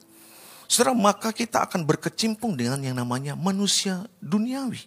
saudara, 0.71 0.95
maka 0.95 1.35
kita 1.35 1.67
akan 1.67 1.83
berkecimpung 1.83 2.55
dengan 2.55 2.79
yang 2.79 2.95
namanya 2.95 3.35
manusia 3.35 4.07
duniawi. 4.23 4.79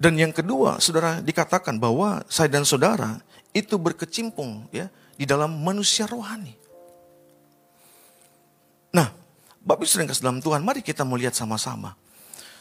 Dan 0.00 0.16
yang 0.16 0.32
kedua, 0.32 0.80
saudara, 0.80 1.20
dikatakan 1.20 1.76
bahwa 1.76 2.24
saya 2.32 2.48
dan 2.48 2.64
saudara 2.64 3.20
itu 3.54 3.78
berkecimpung 3.78 4.66
ya 4.74 4.90
di 5.14 5.24
dalam 5.24 5.62
manusia 5.62 6.04
rohani. 6.10 6.58
Nah, 8.90 9.08
Bapak 9.64 9.88
sering 9.88 10.10
dalam 10.10 10.44
Tuhan, 10.44 10.60
mari 10.60 10.84
kita 10.84 11.08
melihat 11.08 11.32
sama-sama. 11.32 11.96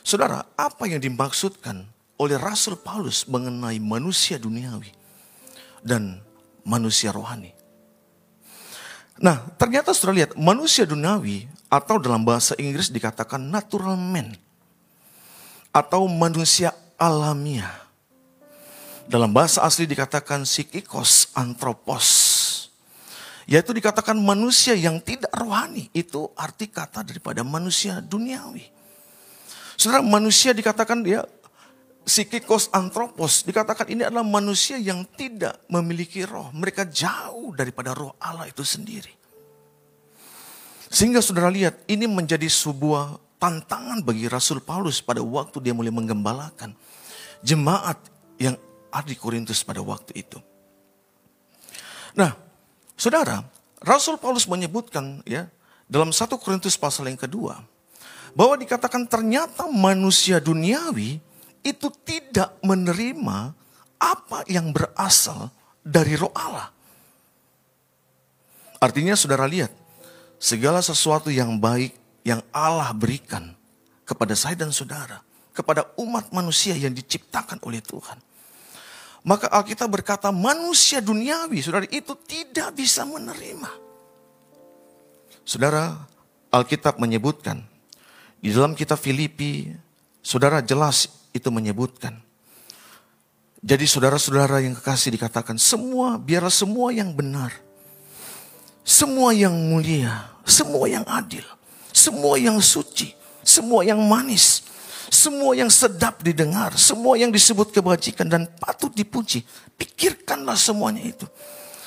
Saudara, 0.07 0.47
apa 0.55 0.87
yang 0.87 1.03
dimaksudkan 1.03 1.83
oleh 2.15 2.39
Rasul 2.39 2.79
Paulus 2.79 3.27
mengenai 3.27 3.75
manusia 3.83 4.39
duniawi 4.39 4.87
dan 5.83 6.23
manusia 6.63 7.11
rohani? 7.11 7.51
Nah, 9.19 9.51
ternyata 9.59 9.91
saudara 9.91 10.23
lihat, 10.23 10.31
manusia 10.39 10.87
duniawi 10.87 11.45
atau 11.67 11.99
dalam 11.99 12.23
bahasa 12.23 12.55
Inggris 12.55 12.87
dikatakan 12.87 13.51
natural 13.51 13.99
man 13.99 14.31
atau 15.75 16.07
manusia 16.07 16.71
alamiah. 16.95 17.82
Dalam 19.07 19.35
bahasa 19.35 19.61
asli 19.61 19.83
dikatakan 19.83 20.47
psikikos 20.47 21.35
antropos 21.35 22.07
yaitu 23.43 23.75
dikatakan 23.75 24.15
manusia 24.15 24.75
yang 24.75 24.99
tidak 25.03 25.31
rohani. 25.35 25.91
Itu 25.91 26.31
arti 26.35 26.71
kata 26.71 27.03
daripada 27.03 27.43
manusia 27.43 27.99
duniawi. 27.99 28.63
Saudara, 29.75 30.05
manusia 30.05 30.55
dikatakan 30.55 31.03
dia 31.03 31.27
psikikos 32.07 32.71
antropos. 32.71 33.43
Dikatakan 33.43 33.89
ini 33.91 34.07
adalah 34.07 34.23
manusia 34.23 34.79
yang 34.79 35.03
tidak 35.19 35.59
memiliki 35.67 36.23
roh. 36.23 36.51
Mereka 36.55 36.87
jauh 36.87 37.51
daripada 37.51 37.91
roh 37.91 38.15
Allah 38.21 38.47
itu 38.47 38.63
sendiri. 38.63 39.11
Sehingga 40.93 41.25
saudara 41.25 41.49
lihat 41.49 41.83
ini 41.89 42.05
menjadi 42.05 42.45
sebuah 42.45 43.17
tantangan 43.41 44.05
bagi 44.05 44.29
Rasul 44.29 44.61
Paulus 44.61 45.01
pada 45.01 45.25
waktu 45.25 45.57
dia 45.57 45.73
mulai 45.73 45.89
menggembalakan 45.89 46.77
jemaat 47.41 47.97
yang 48.37 48.55
ada 48.93 49.09
di 49.09 49.17
Korintus 49.17 49.65
pada 49.65 49.81
waktu 49.81 50.13
itu. 50.21 50.37
Nah, 52.13 52.43
Saudara, 52.93 53.41
Rasul 53.83 54.21
Paulus 54.21 54.45
menyebutkan 54.47 55.25
ya 55.25 55.49
dalam 55.89 56.13
satu 56.15 56.39
Korintus 56.39 56.79
pasal 56.79 57.09
yang 57.11 57.19
kedua 57.19 57.59
bahwa 58.31 58.55
dikatakan 58.55 59.05
ternyata 59.09 59.67
manusia 59.67 60.39
duniawi 60.39 61.19
itu 61.65 61.87
tidak 62.05 62.55
menerima 62.63 63.51
apa 63.99 64.39
yang 64.47 64.71
berasal 64.71 65.51
dari 65.83 66.15
roh 66.15 66.31
Allah. 66.31 66.71
Artinya 68.79 69.15
saudara 69.15 69.47
lihat, 69.47 69.71
segala 70.35 70.83
sesuatu 70.83 71.31
yang 71.31 71.55
baik 71.55 71.95
yang 72.27 72.43
Allah 72.51 72.91
berikan 72.91 73.55
kepada 74.03 74.35
saya 74.35 74.59
dan 74.59 74.75
saudara, 74.75 75.23
kepada 75.55 75.87
umat 75.95 76.31
manusia 76.35 76.75
yang 76.75 76.91
diciptakan 76.91 77.63
oleh 77.63 77.79
Tuhan 77.79 78.19
maka 79.23 79.47
Alkitab 79.47 79.87
berkata 79.87 80.35
manusia 80.35 80.99
duniawi, 80.99 81.63
saudara, 81.63 81.87
itu 81.87 82.11
tidak 82.27 82.75
bisa 82.75 83.07
menerima. 83.07 83.71
Saudara, 85.47 85.95
Alkitab 86.51 86.99
menyebutkan, 86.99 87.63
di 88.43 88.51
dalam 88.51 88.75
kitab 88.75 88.99
Filipi, 88.99 89.71
saudara 90.19 90.59
jelas 90.59 91.07
itu 91.31 91.47
menyebutkan. 91.47 92.19
Jadi 93.63 93.87
saudara-saudara 93.87 94.59
yang 94.59 94.75
kekasih 94.75 95.15
dikatakan, 95.15 95.55
semua, 95.55 96.19
biarlah 96.19 96.51
semua 96.51 96.91
yang 96.91 97.15
benar, 97.15 97.55
semua 98.83 99.31
yang 99.31 99.55
mulia, 99.55 100.35
semua 100.43 100.91
yang 100.91 101.07
adil, 101.07 101.47
semua 101.95 102.35
yang 102.35 102.59
suci, 102.59 103.15
semua 103.39 103.87
yang 103.87 104.03
manis, 104.03 104.62
semua 105.23 105.55
yang 105.55 105.71
sedap 105.71 106.19
didengar, 106.19 106.75
semua 106.75 107.15
yang 107.15 107.31
disebut 107.31 107.71
kebajikan 107.71 108.27
dan 108.27 108.43
patut 108.59 108.91
dipuji. 108.91 109.47
Pikirkanlah 109.79 110.59
semuanya 110.59 110.99
itu. 110.99 111.23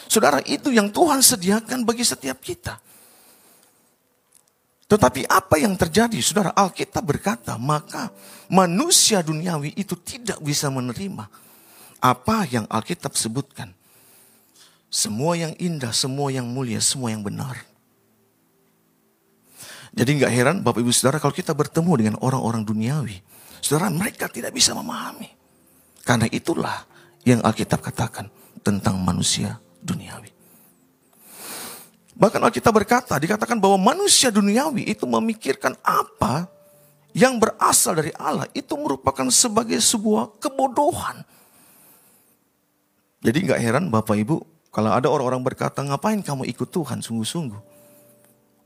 Saudara, 0.08 0.40
itu 0.48 0.72
yang 0.72 0.88
Tuhan 0.88 1.20
sediakan 1.20 1.84
bagi 1.84 2.06
setiap 2.06 2.40
kita. 2.40 2.80
Tetapi 4.86 5.26
apa 5.26 5.58
yang 5.58 5.74
terjadi? 5.74 6.16
Saudara, 6.22 6.54
Alkitab 6.54 7.02
berkata, 7.02 7.58
maka 7.58 8.08
manusia 8.46 9.20
duniawi 9.20 9.74
itu 9.74 9.98
tidak 9.98 10.38
bisa 10.40 10.70
menerima 10.70 11.26
apa 11.98 12.46
yang 12.48 12.64
Alkitab 12.70 13.18
sebutkan. 13.18 13.74
Semua 14.86 15.34
yang 15.34 15.52
indah, 15.58 15.90
semua 15.90 16.30
yang 16.30 16.46
mulia, 16.46 16.78
semua 16.78 17.10
yang 17.10 17.20
benar. 17.20 17.75
Jadi 19.96 20.10
nggak 20.20 20.32
heran 20.32 20.56
Bapak 20.60 20.84
Ibu 20.84 20.92
Saudara 20.92 21.16
kalau 21.16 21.32
kita 21.32 21.56
bertemu 21.56 21.92
dengan 21.96 22.14
orang-orang 22.20 22.60
duniawi. 22.68 23.16
Saudara 23.64 23.88
mereka 23.88 24.28
tidak 24.28 24.52
bisa 24.52 24.76
memahami. 24.76 25.32
Karena 26.04 26.28
itulah 26.28 26.84
yang 27.24 27.40
Alkitab 27.40 27.80
katakan 27.80 28.28
tentang 28.60 29.00
manusia 29.00 29.56
duniawi. 29.80 30.28
Bahkan 32.16 32.40
Alkitab 32.44 32.72
berkata, 32.76 33.16
dikatakan 33.16 33.56
bahwa 33.56 33.96
manusia 33.96 34.28
duniawi 34.28 34.88
itu 34.88 35.08
memikirkan 35.08 35.76
apa 35.80 36.48
yang 37.16 37.40
berasal 37.40 37.96
dari 37.96 38.12
Allah 38.20 38.44
itu 38.52 38.76
merupakan 38.76 39.24
sebagai 39.32 39.80
sebuah 39.80 40.36
kebodohan. 40.36 41.24
Jadi 43.24 43.38
nggak 43.48 43.60
heran 43.64 43.88
Bapak 43.88 44.16
Ibu 44.20 44.36
kalau 44.68 44.92
ada 44.92 45.08
orang-orang 45.08 45.40
berkata 45.40 45.80
ngapain 45.80 46.20
kamu 46.20 46.44
ikut 46.52 46.68
Tuhan 46.68 47.00
sungguh-sungguh. 47.00 47.75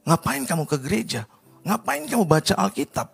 Ngapain 0.05 0.43
kamu 0.49 0.65
ke 0.65 0.77
gereja? 0.81 1.29
Ngapain 1.65 2.09
kamu 2.09 2.25
baca 2.25 2.55
Alkitab? 2.57 3.09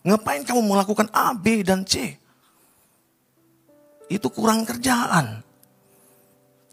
Ngapain 0.00 0.42
kamu 0.44 0.60
melakukan 0.64 1.12
A, 1.12 1.36
B, 1.36 1.60
dan 1.60 1.84
C? 1.84 2.16
Itu 4.08 4.32
kurang 4.32 4.64
kerjaan. 4.64 5.44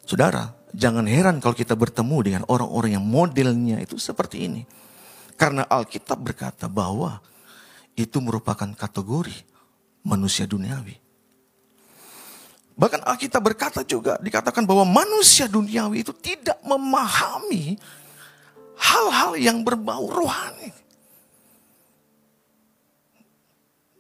Saudara, 0.08 0.56
jangan 0.72 1.04
heran 1.04 1.44
kalau 1.44 1.52
kita 1.52 1.76
bertemu 1.76 2.18
dengan 2.24 2.44
orang-orang 2.48 2.96
yang 2.96 3.06
modelnya 3.06 3.84
itu 3.84 4.00
seperti 4.00 4.48
ini. 4.48 4.64
Karena 5.36 5.68
Alkitab 5.68 6.18
berkata 6.18 6.66
bahwa 6.72 7.20
itu 8.00 8.18
merupakan 8.24 8.72
kategori 8.74 9.36
manusia 10.08 10.48
duniawi. 10.48 10.96
Bahkan 12.78 13.04
Alkitab 13.10 13.42
berkata 13.42 13.82
juga, 13.82 14.22
dikatakan 14.22 14.62
bahwa 14.64 14.86
manusia 14.86 15.50
duniawi 15.50 16.06
itu 16.06 16.14
tidak 16.14 16.62
memahami 16.62 17.76
hal-hal 18.78 19.34
yang 19.38 19.66
berbau 19.66 20.10
rohani. 20.10 20.72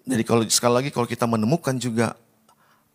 Jadi 0.07 0.23
kalau 0.23 0.41
sekali 0.47 0.73
lagi 0.79 0.89
kalau 0.93 1.03
kita 1.03 1.27
menemukan 1.27 1.75
juga 1.75 2.15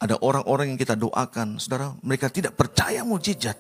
ada 0.00 0.16
orang-orang 0.24 0.74
yang 0.74 0.80
kita 0.80 0.96
doakan, 0.96 1.60
saudara, 1.60 1.92
mereka 2.02 2.32
tidak 2.32 2.56
percaya 2.56 3.04
mujizat. 3.04 3.54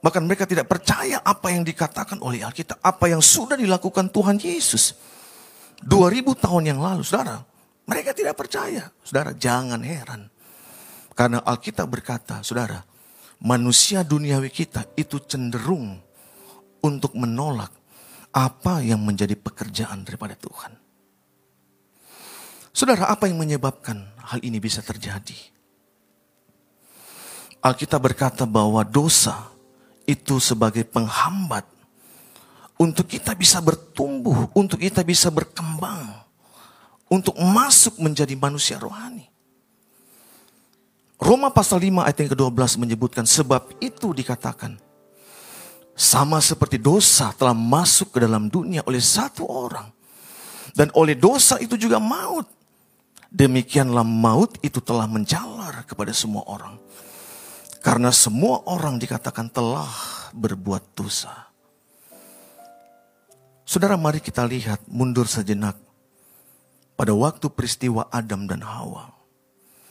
Bahkan 0.00 0.22
mereka 0.24 0.48
tidak 0.48 0.64
percaya 0.64 1.20
apa 1.20 1.52
yang 1.52 1.62
dikatakan 1.62 2.18
oleh 2.24 2.40
Alkitab, 2.40 2.80
apa 2.80 3.04
yang 3.12 3.20
sudah 3.20 3.54
dilakukan 3.54 4.08
Tuhan 4.08 4.40
Yesus. 4.40 4.96
2000 5.84 6.24
tahun 6.40 6.72
yang 6.72 6.80
lalu, 6.80 7.04
saudara, 7.04 7.44
mereka 7.84 8.16
tidak 8.16 8.34
percaya. 8.34 8.88
Saudara, 9.04 9.36
jangan 9.36 9.84
heran. 9.84 10.32
Karena 11.12 11.44
Alkitab 11.44 11.84
berkata, 11.84 12.40
saudara, 12.40 12.80
manusia 13.44 14.00
duniawi 14.00 14.48
kita 14.48 14.88
itu 14.96 15.20
cenderung 15.20 16.00
untuk 16.80 17.16
menolak 17.16 17.72
apa 18.30 18.80
yang 18.84 19.02
menjadi 19.02 19.34
pekerjaan 19.34 20.06
daripada 20.06 20.38
Tuhan. 20.38 20.72
Saudara, 22.70 23.10
apa 23.10 23.26
yang 23.26 23.36
menyebabkan 23.36 23.98
hal 24.30 24.38
ini 24.46 24.62
bisa 24.62 24.78
terjadi? 24.80 25.36
Alkitab 27.60 28.00
berkata 28.00 28.48
bahwa 28.48 28.80
dosa 28.86 29.50
itu 30.08 30.40
sebagai 30.40 30.86
penghambat 30.86 31.66
untuk 32.80 33.04
kita 33.04 33.36
bisa 33.36 33.60
bertumbuh, 33.60 34.48
untuk 34.56 34.80
kita 34.80 35.04
bisa 35.04 35.28
berkembang, 35.28 36.24
untuk 37.10 37.36
masuk 37.36 38.00
menjadi 38.00 38.32
manusia 38.38 38.80
rohani. 38.80 39.28
Roma 41.20 41.52
pasal 41.52 41.84
5 41.84 42.00
ayat 42.00 42.16
yang 42.16 42.30
ke-12 42.32 42.80
menyebutkan 42.80 43.28
sebab 43.28 43.76
itu 43.84 44.16
dikatakan 44.16 44.80
sama 46.00 46.40
seperti 46.40 46.80
dosa 46.80 47.28
telah 47.36 47.52
masuk 47.52 48.16
ke 48.16 48.24
dalam 48.24 48.48
dunia 48.48 48.80
oleh 48.88 49.04
satu 49.04 49.44
orang. 49.44 49.92
Dan 50.72 50.88
oleh 50.96 51.12
dosa 51.12 51.60
itu 51.60 51.76
juga 51.76 52.00
maut. 52.00 52.48
Demikianlah 53.28 54.00
maut 54.00 54.56
itu 54.64 54.80
telah 54.80 55.04
menjalar 55.04 55.84
kepada 55.84 56.16
semua 56.16 56.48
orang. 56.48 56.80
Karena 57.84 58.08
semua 58.16 58.64
orang 58.64 58.96
dikatakan 58.96 59.52
telah 59.52 59.92
berbuat 60.32 60.96
dosa. 60.96 61.52
Saudara 63.68 64.00
mari 64.00 64.24
kita 64.24 64.40
lihat 64.48 64.80
mundur 64.88 65.28
sejenak. 65.28 65.76
Pada 66.96 67.12
waktu 67.12 67.44
peristiwa 67.52 68.08
Adam 68.08 68.48
dan 68.48 68.64
Hawa. 68.64 69.12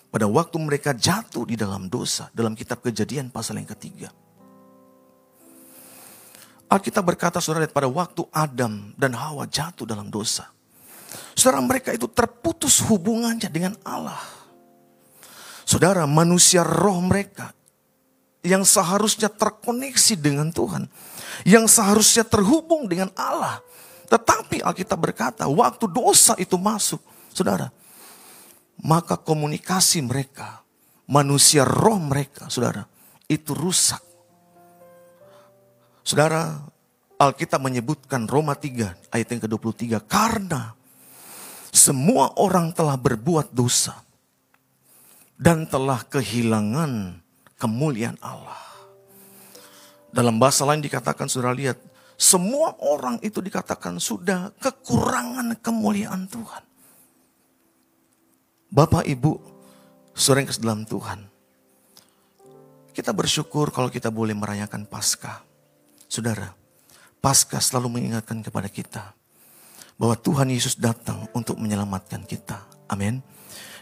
Pada 0.09 0.25
waktu 0.25 0.57
mereka 0.57 0.97
jatuh 0.97 1.45
di 1.45 1.53
dalam 1.53 1.85
dosa. 1.85 2.33
Dalam 2.33 2.57
kitab 2.57 2.81
kejadian 2.81 3.29
pasal 3.29 3.61
yang 3.61 3.69
ketiga. 3.69 4.09
Alkitab 6.69 7.01
berkata 7.01 7.41
saudara 7.41 7.65
pada 7.65 7.89
waktu 7.89 8.21
Adam 8.29 8.93
dan 8.93 9.17
Hawa 9.17 9.49
jatuh 9.49 9.89
dalam 9.89 10.13
dosa. 10.13 10.45
Saudara 11.33 11.65
mereka 11.65 11.89
itu 11.89 12.05
terputus 12.05 12.77
hubungannya 12.85 13.49
dengan 13.49 13.73
Allah. 13.81 14.21
Saudara 15.65 16.05
manusia 16.05 16.61
roh 16.61 17.01
mereka 17.01 17.57
yang 18.45 18.61
seharusnya 18.61 19.27
terkoneksi 19.27 20.13
dengan 20.17 20.53
Tuhan, 20.53 20.85
yang 21.43 21.65
seharusnya 21.65 22.21
terhubung 22.23 22.85
dengan 22.85 23.09
Allah. 23.17 23.59
Tetapi 24.09 24.65
Alkitab 24.65 24.97
berkata, 24.97 25.45
waktu 25.45 25.85
dosa 25.89 26.33
itu 26.41 26.57
masuk, 26.57 27.01
saudara, 27.29 27.69
maka 28.81 29.13
komunikasi 29.19 30.01
mereka, 30.01 30.65
manusia 31.05 31.61
roh 31.61 32.01
mereka, 32.01 32.49
saudara, 32.49 32.89
itu 33.29 33.53
rusak. 33.53 34.01
Saudara, 36.09 36.57
Alkitab 37.21 37.61
menyebutkan 37.61 38.25
Roma 38.25 38.57
3 38.57 39.13
ayat 39.13 39.27
yang 39.29 39.45
ke-23, 39.45 40.01
karena 40.09 40.73
semua 41.69 42.33
orang 42.33 42.73
telah 42.73 42.97
berbuat 42.97 43.53
dosa 43.53 43.93
dan 45.37 45.69
telah 45.69 46.01
kehilangan 46.09 47.13
kemuliaan 47.61 48.17
Allah. 48.25 48.57
Dalam 50.09 50.41
bahasa 50.41 50.65
lain 50.65 50.81
dikatakan, 50.81 51.29
saudara 51.29 51.53
lihat, 51.53 51.77
semua 52.17 52.73
orang 52.81 53.21
itu 53.21 53.37
dikatakan 53.37 54.01
sudah 54.01 54.49
kekurangan 54.57 55.61
kemuliaan 55.61 56.25
Tuhan. 56.25 56.65
Bapak, 58.73 59.05
Ibu, 59.05 59.37
sore 60.17 60.41
yang 60.41 60.49
dalam 60.57 60.81
Tuhan. 60.89 61.21
Kita 62.97 63.13
bersyukur 63.13 63.69
kalau 63.69 63.93
kita 63.93 64.09
boleh 64.09 64.33
merayakan 64.33 64.89
Paskah. 64.89 65.48
Saudara, 66.09 66.57
Paskah 67.21 67.61
selalu 67.61 68.01
mengingatkan 68.01 68.41
kepada 68.41 68.65
kita 68.65 69.13
bahwa 69.99 70.17
Tuhan 70.17 70.49
Yesus 70.49 70.73
datang 70.73 71.29
untuk 71.37 71.61
menyelamatkan 71.61 72.25
kita. 72.25 72.65
Amin. 72.89 73.21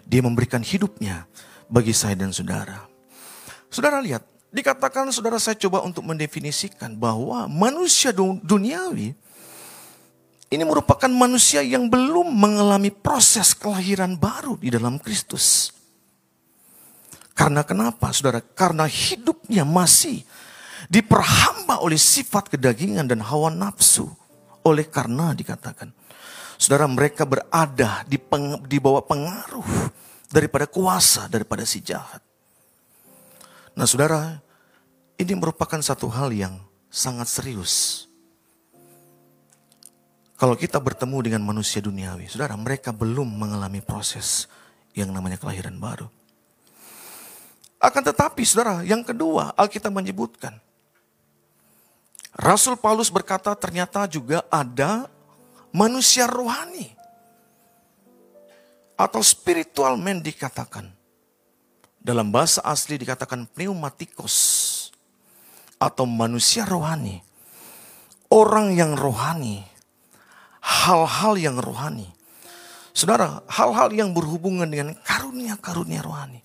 Dia 0.04 0.20
memberikan 0.20 0.60
hidupnya 0.60 1.24
bagi 1.72 1.96
saya 1.96 2.20
dan 2.20 2.36
saudara. 2.36 2.84
Saudara 3.72 4.04
lihat, 4.04 4.28
dikatakan 4.52 5.08
saudara 5.16 5.40
saya 5.40 5.56
coba 5.56 5.88
untuk 5.88 6.04
mendefinisikan 6.04 7.00
bahwa 7.00 7.48
manusia 7.48 8.12
duniawi 8.44 9.16
ini 10.48 10.64
merupakan 10.64 11.12
manusia 11.12 11.60
yang 11.60 11.92
belum 11.92 12.32
mengalami 12.32 12.88
proses 12.88 13.52
kelahiran 13.52 14.16
baru 14.16 14.56
di 14.56 14.72
dalam 14.72 14.96
Kristus. 14.96 15.76
Karena 17.36 17.68
kenapa 17.68 18.16
saudara? 18.16 18.40
Karena 18.40 18.88
hidupnya 18.88 19.68
masih 19.68 20.24
diperhamba 20.88 21.84
oleh 21.84 22.00
sifat 22.00 22.52
kedagingan 22.52 23.08
dan 23.08 23.20
hawa 23.24 23.52
nafsu. 23.52 24.08
Oleh 24.68 24.84
karena 24.84 25.32
dikatakan, 25.32 25.96
saudara 26.60 26.88
mereka 26.92 27.24
berada 27.24 28.04
di, 28.04 28.20
peng, 28.20 28.60
di 28.68 28.80
bawah 28.84 29.00
pengaruh 29.00 29.92
daripada 30.28 30.68
kuasa 30.68 31.32
daripada 31.32 31.64
si 31.64 31.80
jahat. 31.80 32.20
Nah 33.78 33.88
saudara, 33.88 34.44
ini 35.16 35.34
merupakan 35.40 35.80
satu 35.80 36.12
hal 36.12 36.36
yang 36.36 36.60
sangat 36.92 37.32
serius. 37.32 38.06
Kalau 40.38 40.54
kita 40.54 40.78
bertemu 40.78 41.18
dengan 41.32 41.42
manusia 41.42 41.82
duniawi, 41.82 42.30
saudara, 42.30 42.54
mereka 42.54 42.94
belum 42.94 43.26
mengalami 43.26 43.82
proses 43.82 44.46
yang 44.94 45.10
namanya 45.10 45.42
kelahiran 45.42 45.80
baru. 45.82 46.06
Akan 47.82 48.06
tetapi, 48.06 48.42
saudara, 48.46 48.86
yang 48.86 49.02
kedua, 49.02 49.54
Alkitab 49.58 49.94
menyebutkan, 49.94 50.58
Rasul 52.38 52.78
Paulus 52.78 53.10
berkata 53.10 53.58
ternyata 53.58 54.06
juga 54.06 54.46
ada 54.54 55.10
manusia 55.74 56.30
rohani. 56.30 56.94
Atau 58.94 59.26
spiritual 59.26 59.98
man 59.98 60.22
dikatakan. 60.22 60.90
Dalam 61.98 62.30
bahasa 62.30 62.62
asli 62.64 62.96
dikatakan 63.02 63.50
pneumatikos 63.52 64.38
atau 65.82 66.06
manusia 66.06 66.64
rohani. 66.64 67.26
Orang 68.30 68.76
yang 68.76 68.94
rohani, 68.94 69.66
hal-hal 70.62 71.40
yang 71.40 71.58
rohani. 71.58 72.12
Saudara, 72.92 73.40
hal-hal 73.48 73.94
yang 73.94 74.12
berhubungan 74.12 74.68
dengan 74.68 74.94
karunia-karunia 75.06 76.02
rohani. 76.04 76.42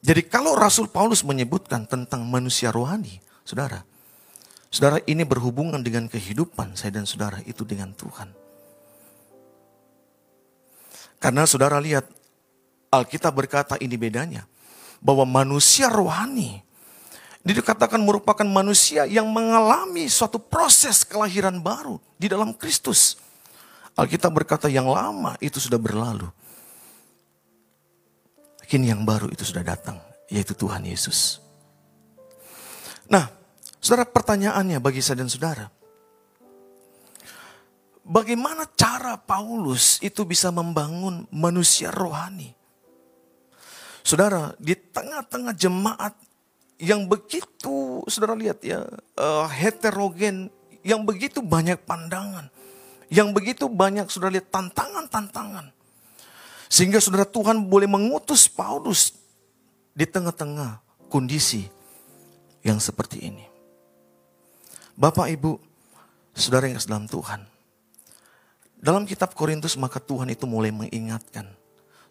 Jadi 0.00 0.22
kalau 0.28 0.56
Rasul 0.56 0.88
Paulus 0.88 1.24
menyebutkan 1.24 1.84
tentang 1.84 2.24
manusia 2.24 2.72
rohani, 2.72 3.20
saudara, 3.50 3.82
saudara 4.70 5.02
ini 5.10 5.26
berhubungan 5.26 5.82
dengan 5.82 6.06
kehidupan 6.06 6.78
saya 6.78 6.94
dan 6.94 7.10
saudara 7.10 7.42
itu 7.42 7.66
dengan 7.66 7.90
Tuhan. 7.98 8.30
Karena 11.18 11.44
saudara 11.44 11.82
lihat 11.82 12.06
Alkitab 12.90 13.34
berkata 13.34 13.74
ini 13.82 13.94
bedanya. 13.94 14.46
Bahwa 15.00 15.24
manusia 15.24 15.88
rohani 15.88 16.60
dikatakan 17.40 18.04
merupakan 18.04 18.44
manusia 18.44 19.08
yang 19.08 19.24
mengalami 19.32 20.04
suatu 20.12 20.36
proses 20.36 21.08
kelahiran 21.08 21.56
baru 21.56 21.96
di 22.20 22.28
dalam 22.28 22.52
Kristus. 22.52 23.16
Alkitab 23.96 24.32
berkata 24.32 24.68
yang 24.68 24.84
lama 24.84 25.40
itu 25.40 25.56
sudah 25.56 25.80
berlalu. 25.80 26.28
Kini 28.68 28.92
yang 28.92 29.08
baru 29.08 29.32
itu 29.32 29.42
sudah 29.42 29.64
datang, 29.64 29.98
yaitu 30.28 30.52
Tuhan 30.52 30.84
Yesus. 30.84 31.40
Nah, 33.10 33.39
saudara 33.80 34.04
pertanyaannya 34.06 34.78
bagi 34.78 35.00
saya 35.00 35.24
dan 35.24 35.32
saudara. 35.32 35.66
Bagaimana 38.04 38.66
cara 38.74 39.16
Paulus 39.16 40.00
itu 40.02 40.26
bisa 40.26 40.50
membangun 40.50 41.24
manusia 41.30 41.94
rohani? 41.94 42.52
Saudara, 44.00 44.56
di 44.56 44.74
tengah-tengah 44.74 45.54
jemaat 45.54 46.16
yang 46.80 47.04
begitu, 47.04 48.02
saudara 48.08 48.32
lihat 48.34 48.64
ya, 48.64 48.88
uh, 49.20 49.46
heterogen, 49.46 50.48
yang 50.80 51.04
begitu 51.04 51.44
banyak 51.44 51.76
pandangan, 51.84 52.48
yang 53.12 53.36
begitu 53.36 53.68
banyak 53.68 54.08
saudara 54.08 54.40
lihat 54.40 54.48
tantangan-tantangan. 54.48 55.70
Sehingga 56.72 57.02
saudara 57.02 57.28
Tuhan 57.28 57.68
boleh 57.68 57.86
mengutus 57.90 58.48
Paulus 58.48 59.12
di 59.92 60.08
tengah-tengah 60.08 60.80
kondisi 61.12 61.68
yang 62.64 62.80
seperti 62.80 63.28
ini. 63.28 63.49
Bapak 65.00 65.32
Ibu, 65.32 65.56
saudara 66.36 66.68
yang 66.68 66.76
dalam 66.84 67.08
Tuhan. 67.08 67.40
Dalam 68.76 69.08
kitab 69.08 69.32
Korintus 69.32 69.80
maka 69.80 69.96
Tuhan 69.96 70.28
itu 70.28 70.44
mulai 70.44 70.68
mengingatkan. 70.68 71.48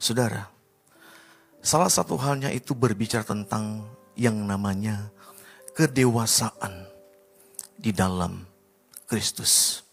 Saudara, 0.01 0.49
Salah 1.59 1.91
satu 1.91 2.15
halnya 2.15 2.47
itu 2.55 2.71
berbicara 2.71 3.27
tentang 3.27 3.83
yang 4.15 4.35
namanya 4.47 5.11
kedewasaan 5.75 6.87
di 7.75 7.91
dalam 7.91 8.47
Kristus. 9.03 9.83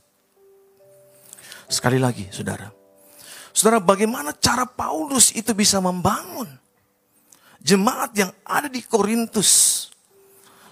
Sekali 1.67 1.99
lagi, 1.99 2.31
saudara. 2.31 2.71
Saudara, 3.51 3.83
bagaimana 3.83 4.31
cara 4.39 4.63
Paulus 4.63 5.35
itu 5.35 5.51
bisa 5.59 5.83
membangun 5.83 6.47
jemaat 7.59 8.15
yang 8.15 8.31
ada 8.47 8.71
di 8.71 8.79
Korintus? 8.87 9.91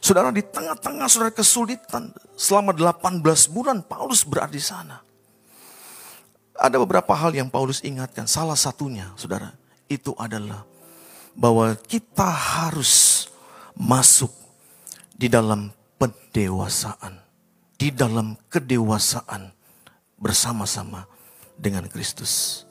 Saudara, 0.05 0.29
di 0.29 0.45
tengah-tengah 0.45 1.09
saudara 1.09 1.33
kesulitan 1.33 2.13
selama 2.37 2.77
18 2.77 3.25
bulan 3.49 3.81
Paulus 3.81 4.21
berada 4.21 4.53
di 4.53 4.61
sana. 4.61 5.01
Ada 6.61 6.77
beberapa 6.77 7.17
hal 7.17 7.33
yang 7.33 7.49
Paulus 7.49 7.81
ingatkan. 7.81 8.29
Salah 8.29 8.53
satunya, 8.53 9.09
saudara, 9.17 9.57
itu 9.89 10.13
adalah 10.21 10.69
bahwa 11.33 11.73
kita 11.89 12.29
harus 12.29 13.25
masuk 13.73 14.29
di 15.17 15.33
dalam 15.33 15.73
pendewasaan, 15.97 17.25
di 17.81 17.89
dalam 17.89 18.37
kedewasaan 18.53 19.57
bersama-sama 20.21 21.09
dengan 21.57 21.89
Kristus. 21.89 22.69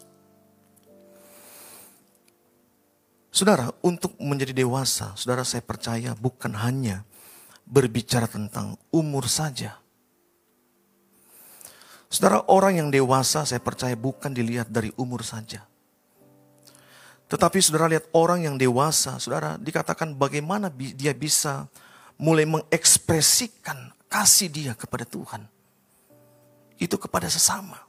Saudara, 3.33 3.73
untuk 3.81 4.13
menjadi 4.21 4.53
dewasa, 4.53 5.17
saudara 5.17 5.41
saya 5.41 5.65
percaya 5.65 6.13
bukan 6.13 6.53
hanya 6.61 7.01
berbicara 7.63 8.27
tentang 8.27 8.75
umur 8.93 9.25
saja. 9.27 9.79
Saudara, 12.13 12.45
orang 12.45 12.77
yang 12.77 12.89
dewasa 12.93 13.41
saya 13.41 13.57
percaya 13.57 13.97
bukan 13.97 14.29
dilihat 14.29 14.69
dari 14.69 14.93
umur 15.01 15.25
saja. 15.25 15.65
Tetapi 17.25 17.57
saudara 17.57 17.89
lihat 17.89 18.05
orang 18.13 18.45
yang 18.45 18.55
dewasa, 18.61 19.17
saudara 19.17 19.57
dikatakan 19.57 20.13
bagaimana 20.13 20.69
dia 20.69 21.17
bisa 21.17 21.65
mulai 22.21 22.45
mengekspresikan 22.45 23.89
kasih 24.05 24.53
dia 24.53 24.73
kepada 24.77 25.01
Tuhan. 25.09 25.49
Itu 26.77 27.01
kepada 27.01 27.25
sesama. 27.33 27.81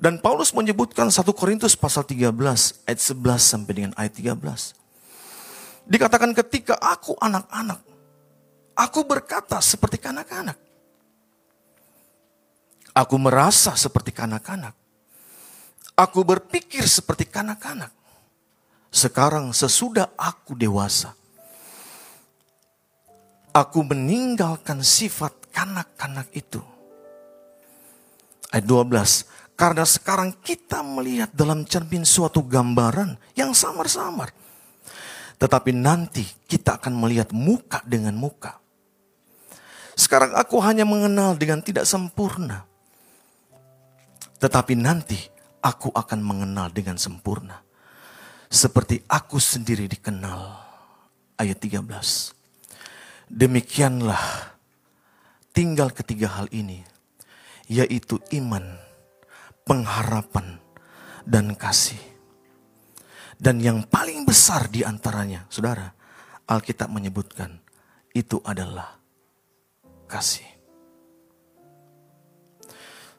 Dan 0.00 0.18
Paulus 0.24 0.56
menyebutkan 0.56 1.12
1 1.12 1.20
Korintus 1.36 1.76
pasal 1.76 2.08
13 2.08 2.32
ayat 2.88 3.00
11 3.00 3.36
sampai 3.36 3.72
dengan 3.76 3.92
ayat 4.00 4.16
13. 4.16 4.83
Dikatakan 5.84 6.32
ketika 6.32 6.80
aku 6.80 7.12
anak-anak, 7.20 7.80
aku 8.72 9.00
berkata 9.04 9.60
seperti 9.60 10.00
kanak-kanak. 10.00 10.56
Aku 12.94 13.18
merasa 13.20 13.74
seperti 13.74 14.14
kanak-kanak. 14.14 14.72
Aku 15.94 16.26
berpikir 16.26 16.82
seperti 16.86 17.26
kanak-kanak. 17.28 17.92
sekarang 18.94 19.50
sesudah 19.50 20.14
aku 20.14 20.54
dewasa, 20.54 21.18
aku 23.50 23.82
meninggalkan 23.82 24.86
sifat 24.86 25.34
kanak-kanak 25.50 26.30
itu. 26.30 26.62
Ayat 28.54 28.70
12, 28.70 29.58
karena 29.58 29.82
sekarang 29.82 30.30
kita 30.38 30.86
melihat 30.86 31.34
dalam 31.34 31.66
cermin 31.66 32.06
suatu 32.06 32.38
gambaran 32.46 33.18
yang 33.34 33.50
samar-samar. 33.50 34.30
Tetapi 35.38 35.70
nanti 35.74 36.22
kita 36.46 36.78
akan 36.78 36.94
melihat 36.94 37.34
muka 37.34 37.82
dengan 37.84 38.14
muka. 38.14 38.62
Sekarang 39.94 40.34
aku 40.34 40.58
hanya 40.62 40.82
mengenal 40.82 41.38
dengan 41.38 41.62
tidak 41.62 41.86
sempurna. 41.86 42.66
Tetapi 44.42 44.74
nanti 44.74 45.18
aku 45.62 45.94
akan 45.94 46.20
mengenal 46.20 46.68
dengan 46.70 46.98
sempurna. 46.98 47.62
Seperti 48.50 49.02
aku 49.06 49.38
sendiri 49.38 49.86
dikenal. 49.90 50.62
Ayat 51.34 51.58
13. 51.58 51.82
Demikianlah 53.26 54.54
tinggal 55.50 55.90
ketiga 55.90 56.30
hal 56.38 56.46
ini. 56.54 56.82
Yaitu 57.66 58.20
iman, 58.36 58.76
pengharapan, 59.64 60.60
dan 61.24 61.56
kasih. 61.56 62.13
Dan 63.44 63.60
yang 63.60 63.84
paling 63.84 64.24
besar 64.24 64.72
di 64.72 64.80
antaranya, 64.80 65.44
saudara, 65.52 65.92
Alkitab 66.48 66.88
menyebutkan 66.88 67.52
itu 68.16 68.40
adalah 68.40 68.96
kasih. 70.08 70.48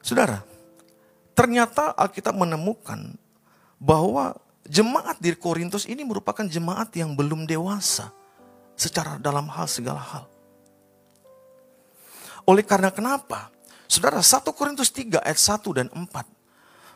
Saudara, 0.02 0.42
ternyata 1.30 1.94
Alkitab 1.94 2.34
menemukan 2.34 3.14
bahwa 3.78 4.34
jemaat 4.66 5.22
di 5.22 5.30
Korintus 5.38 5.86
ini 5.86 6.02
merupakan 6.02 6.42
jemaat 6.42 6.90
yang 6.98 7.14
belum 7.14 7.46
dewasa 7.46 8.10
secara 8.74 9.22
dalam 9.22 9.46
hal 9.46 9.70
segala 9.70 10.02
hal. 10.02 10.26
Oleh 12.50 12.66
karena 12.66 12.90
kenapa? 12.90 13.54
Saudara, 13.86 14.18
1 14.18 14.42
Korintus 14.50 14.90
3 14.90 15.22
ayat 15.22 15.38
1 15.38 15.70
dan 15.70 15.86
4. 15.86 16.02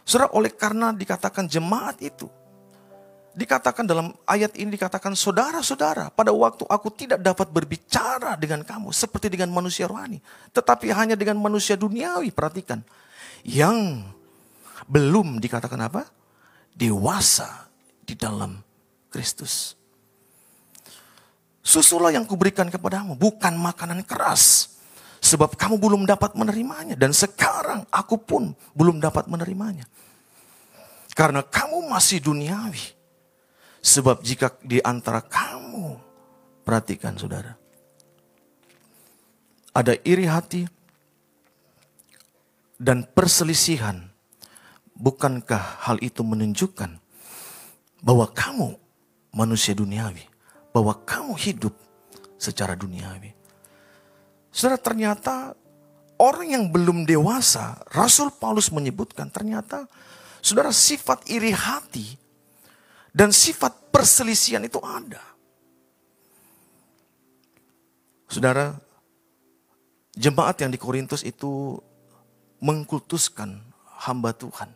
Saudara, 0.03 0.35
oleh 0.35 0.51
karena 0.51 0.91
dikatakan 0.91 1.47
jemaat 1.47 2.03
itu 2.03 2.40
dikatakan 3.35 3.87
dalam 3.87 4.11
ayat 4.27 4.55
ini 4.59 4.75
dikatakan 4.75 5.15
saudara-saudara 5.15 6.11
pada 6.11 6.35
waktu 6.35 6.67
aku 6.67 6.89
tidak 6.93 7.23
dapat 7.23 7.49
berbicara 7.51 8.35
dengan 8.35 8.67
kamu 8.67 8.91
seperti 8.91 9.31
dengan 9.33 9.55
manusia 9.55 9.87
rohani 9.87 10.19
tetapi 10.51 10.91
hanya 10.91 11.15
dengan 11.15 11.39
manusia 11.39 11.79
duniawi 11.79 12.35
perhatikan. 12.35 12.83
Yang 13.41 14.05
belum 14.85 15.41
dikatakan 15.41 15.81
apa? 15.81 16.03
Dewasa 16.77 17.71
di 18.05 18.19
dalam 18.19 18.61
Kristus. 19.09 19.79
Susulah 21.61 22.11
yang 22.11 22.27
kuberikan 22.27 22.67
kepadamu 22.69 23.15
bukan 23.15 23.55
makanan 23.57 24.03
keras 24.05 24.77
sebab 25.21 25.55
kamu 25.55 25.77
belum 25.77 26.03
dapat 26.09 26.33
menerimanya 26.35 26.97
dan 26.97 27.13
sekarang 27.13 27.85
aku 27.93 28.17
pun 28.19 28.53
belum 28.75 28.99
dapat 28.99 29.29
menerimanya. 29.31 29.87
Karena 31.15 31.45
kamu 31.45 31.91
masih 31.91 32.23
duniawi 32.23 33.00
Sebab 33.81 34.21
jika 34.21 34.53
di 34.61 34.77
antara 34.85 35.25
kamu, 35.25 35.97
perhatikan 36.69 37.17
saudara, 37.17 37.57
ada 39.73 39.97
iri 40.05 40.29
hati 40.29 40.69
dan 42.77 43.09
perselisihan, 43.09 44.13
bukankah 44.93 45.89
hal 45.89 45.97
itu 46.05 46.21
menunjukkan 46.21 47.01
bahwa 48.05 48.29
kamu 48.29 48.77
manusia 49.33 49.73
duniawi, 49.73 50.29
bahwa 50.77 51.01
kamu 51.01 51.33
hidup 51.41 51.73
secara 52.37 52.77
duniawi? 52.77 53.33
Saudara, 54.53 54.77
ternyata 54.77 55.57
orang 56.21 56.53
yang 56.53 56.65
belum 56.69 57.09
dewasa, 57.09 57.81
Rasul 57.97 58.29
Paulus 58.37 58.69
menyebutkan 58.69 59.33
ternyata 59.33 59.89
saudara 60.45 60.69
sifat 60.69 61.25
iri 61.33 61.57
hati 61.57 62.20
dan 63.11 63.35
sifat 63.35 63.91
perselisihan 63.91 64.63
itu 64.63 64.79
ada. 64.83 65.23
Saudara, 68.31 68.79
jemaat 70.15 70.55
yang 70.63 70.71
di 70.71 70.79
Korintus 70.79 71.27
itu 71.27 71.83
mengkultuskan 72.63 73.59
hamba 74.07 74.31
Tuhan. 74.31 74.71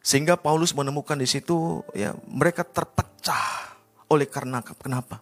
Sehingga 0.00 0.36
Paulus 0.36 0.72
menemukan 0.72 1.16
di 1.16 1.28
situ 1.28 1.84
ya 1.92 2.16
mereka 2.24 2.64
terpecah 2.64 3.76
oleh 4.08 4.24
karena 4.24 4.64
kenapa? 4.64 5.20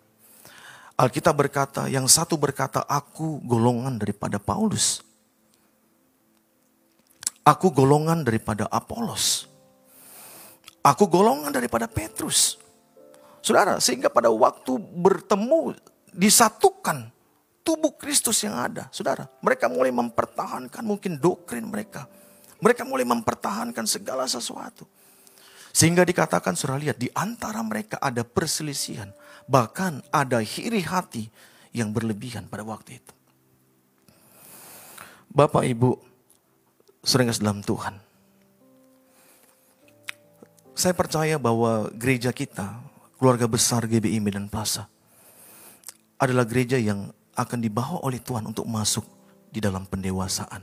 Alkitab 0.98 1.34
berkata, 1.34 1.86
yang 1.86 2.10
satu 2.10 2.34
berkata, 2.34 2.82
aku 2.82 3.38
golongan 3.46 4.02
daripada 4.02 4.42
Paulus. 4.42 4.98
Aku 7.46 7.70
golongan 7.72 8.26
daripada 8.26 8.66
Apolos. 8.66 9.47
Aku 10.88 11.04
golongan 11.04 11.52
daripada 11.52 11.84
Petrus. 11.84 12.56
Saudara, 13.44 13.76
sehingga 13.76 14.08
pada 14.08 14.32
waktu 14.32 14.80
bertemu 14.80 15.76
disatukan 16.16 17.12
tubuh 17.60 17.92
Kristus 18.00 18.40
yang 18.40 18.56
ada. 18.56 18.88
Saudara, 18.88 19.28
mereka 19.44 19.68
mulai 19.68 19.92
mempertahankan 19.92 20.80
mungkin 20.80 21.20
doktrin 21.20 21.68
mereka. 21.68 22.08
Mereka 22.64 22.88
mulai 22.88 23.04
mempertahankan 23.04 23.84
segala 23.84 24.24
sesuatu. 24.24 24.88
Sehingga 25.76 26.02
dikatakan 26.08 26.56
saudara 26.56 26.80
lihat 26.80 26.96
di 26.96 27.12
antara 27.12 27.60
mereka 27.60 28.00
ada 28.00 28.24
perselisihan. 28.24 29.12
Bahkan 29.44 30.08
ada 30.08 30.40
hiri 30.40 30.80
hati 30.80 31.28
yang 31.76 31.92
berlebihan 31.92 32.48
pada 32.48 32.64
waktu 32.64 32.96
itu. 32.98 33.14
Bapak 35.28 35.68
Ibu, 35.68 36.00
sering 37.04 37.28
dalam 37.36 37.60
Tuhan. 37.60 38.07
Saya 40.78 40.94
percaya 40.94 41.42
bahwa 41.42 41.90
gereja 41.90 42.30
kita, 42.30 42.78
keluarga 43.18 43.50
besar 43.50 43.82
GBI 43.90 44.22
Medan 44.22 44.46
Plaza, 44.46 44.86
adalah 46.22 46.46
gereja 46.46 46.78
yang 46.78 47.10
akan 47.34 47.58
dibawa 47.58 47.98
oleh 48.06 48.22
Tuhan 48.22 48.46
untuk 48.46 48.62
masuk 48.70 49.02
di 49.50 49.58
dalam 49.58 49.90
pendewasaan. 49.90 50.62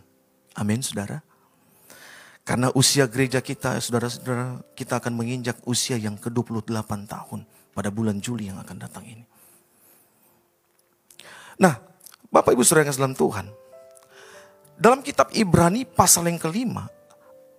Amin, 0.56 0.80
saudara. 0.80 1.20
Karena 2.48 2.72
usia 2.80 3.12
gereja 3.12 3.44
kita, 3.44 3.76
saudara-saudara, 3.84 4.64
kita 4.72 5.04
akan 5.04 5.20
menginjak 5.20 5.60
usia 5.68 6.00
yang 6.00 6.16
ke-28 6.16 6.92
tahun 7.12 7.44
pada 7.76 7.92
bulan 7.92 8.16
Juli 8.24 8.48
yang 8.48 8.56
akan 8.64 8.88
datang 8.88 9.04
ini. 9.04 9.28
Nah, 11.60 11.76
Bapak 12.32 12.56
Ibu 12.56 12.64
Saudara 12.64 12.88
yang 12.88 12.96
dalam 12.96 13.20
Tuhan, 13.20 13.52
dalam 14.80 15.04
kitab 15.04 15.28
Ibrani 15.36 15.84
pasal 15.84 16.32
yang 16.32 16.40
kelima, 16.40 16.88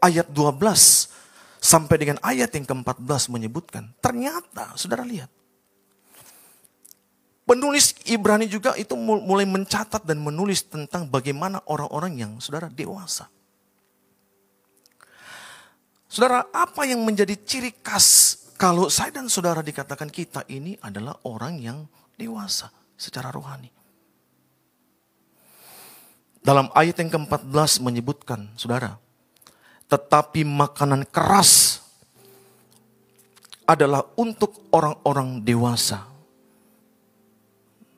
ayat 0.01 0.33
12 0.33 1.16
Sampai 1.67 1.99
dengan 1.99 2.23
ayat 2.23 2.55
yang 2.55 2.63
ke-14 2.63 3.27
menyebutkan, 3.27 3.91
ternyata 3.99 4.79
saudara 4.79 5.03
lihat. 5.03 5.27
Penulis 7.43 7.91
Ibrani 8.07 8.47
juga 8.47 8.79
itu 8.79 8.95
mulai 8.95 9.43
mencatat 9.51 10.07
dan 10.07 10.23
menulis 10.23 10.63
tentang 10.71 11.11
bagaimana 11.11 11.59
orang-orang 11.67 12.23
yang 12.23 12.33
saudara 12.39 12.71
dewasa. 12.71 13.27
Saudara, 16.07 16.47
apa 16.55 16.87
yang 16.87 17.03
menjadi 17.03 17.35
ciri 17.35 17.75
khas 17.83 18.39
kalau 18.55 18.87
saya 18.87 19.11
dan 19.11 19.27
saudara 19.27 19.59
dikatakan 19.59 20.07
kita 20.07 20.47
ini 20.47 20.79
adalah 20.87 21.19
orang 21.27 21.59
yang 21.59 21.79
dewasa 22.15 22.71
secara 22.95 23.35
rohani. 23.35 23.75
Dalam 26.47 26.71
ayat 26.79 27.03
yang 27.03 27.11
ke-14 27.11 27.83
menyebutkan, 27.83 28.55
saudara, 28.55 29.03
tetapi 29.87 30.43
makanan 30.43 31.07
keras 31.07 31.83
adalah 33.67 34.07
untuk 34.15 34.55
orang-orang 34.71 35.43
dewasa. 35.43 36.07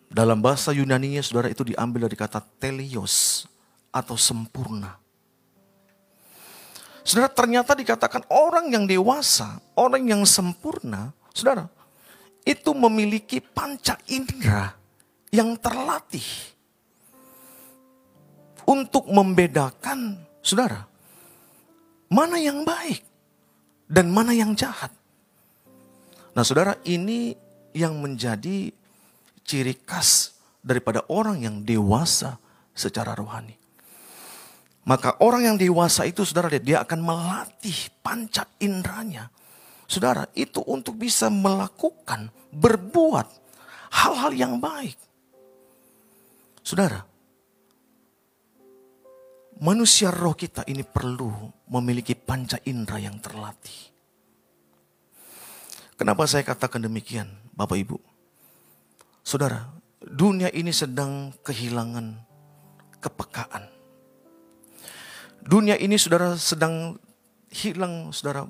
Dalam 0.08 0.40
bahasa 0.40 0.72
Yunani-nya 0.72 1.20
saudara 1.20 1.52
itu 1.52 1.60
diambil 1.68 2.08
dari 2.08 2.16
kata 2.16 2.40
telios 2.56 3.44
atau 3.92 4.16
sempurna. 4.16 4.96
Saudara 7.04 7.28
ternyata 7.28 7.76
dikatakan 7.76 8.24
orang 8.32 8.72
yang 8.72 8.84
dewasa, 8.88 9.60
orang 9.76 10.08
yang 10.08 10.24
sempurna, 10.24 11.12
saudara, 11.32 11.68
itu 12.44 12.72
memiliki 12.72 13.40
panca 13.44 14.00
indera 14.08 14.72
yang 15.28 15.56
terlatih 15.60 16.24
untuk 18.64 19.08
membedakan, 19.12 20.16
saudara, 20.40 20.87
Mana 22.08 22.40
yang 22.40 22.64
baik 22.64 23.04
dan 23.88 24.08
mana 24.08 24.32
yang 24.32 24.56
jahat. 24.56 24.92
Nah 26.32 26.44
saudara 26.44 26.80
ini 26.88 27.36
yang 27.76 28.00
menjadi 28.00 28.72
ciri 29.44 29.74
khas 29.84 30.36
daripada 30.64 31.04
orang 31.12 31.44
yang 31.44 31.56
dewasa 31.64 32.40
secara 32.72 33.12
rohani. 33.12 33.56
Maka 34.88 35.20
orang 35.20 35.52
yang 35.52 35.56
dewasa 35.60 36.08
itu 36.08 36.24
saudara 36.24 36.48
dia 36.56 36.80
akan 36.80 37.00
melatih 37.04 37.92
panca 38.00 38.48
indranya 38.56 39.28
Saudara, 39.88 40.28
itu 40.36 40.60
untuk 40.68 41.00
bisa 41.00 41.32
melakukan, 41.32 42.28
berbuat 42.52 43.24
hal-hal 43.88 44.36
yang 44.36 44.60
baik. 44.60 45.00
Saudara, 46.60 47.08
manusia 49.58 50.14
roh 50.14 50.34
kita 50.34 50.62
ini 50.70 50.86
perlu 50.86 51.30
memiliki 51.70 52.14
panca 52.14 52.58
indera 52.66 52.98
yang 53.02 53.18
terlatih. 53.18 53.90
Kenapa 55.98 56.30
saya 56.30 56.46
katakan 56.46 56.78
demikian, 56.86 57.26
Bapak 57.58 57.74
Ibu? 57.74 57.98
Saudara, 59.26 59.66
dunia 59.98 60.46
ini 60.54 60.70
sedang 60.70 61.34
kehilangan 61.42 62.14
kepekaan. 63.02 63.66
Dunia 65.42 65.74
ini 65.74 65.98
saudara 65.98 66.38
sedang 66.38 66.98
hilang 67.50 68.14
saudara 68.14 68.46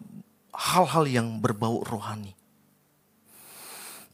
hal-hal 0.53 1.05
yang 1.09 1.41
berbau 1.41 1.81
rohani. 1.87 2.37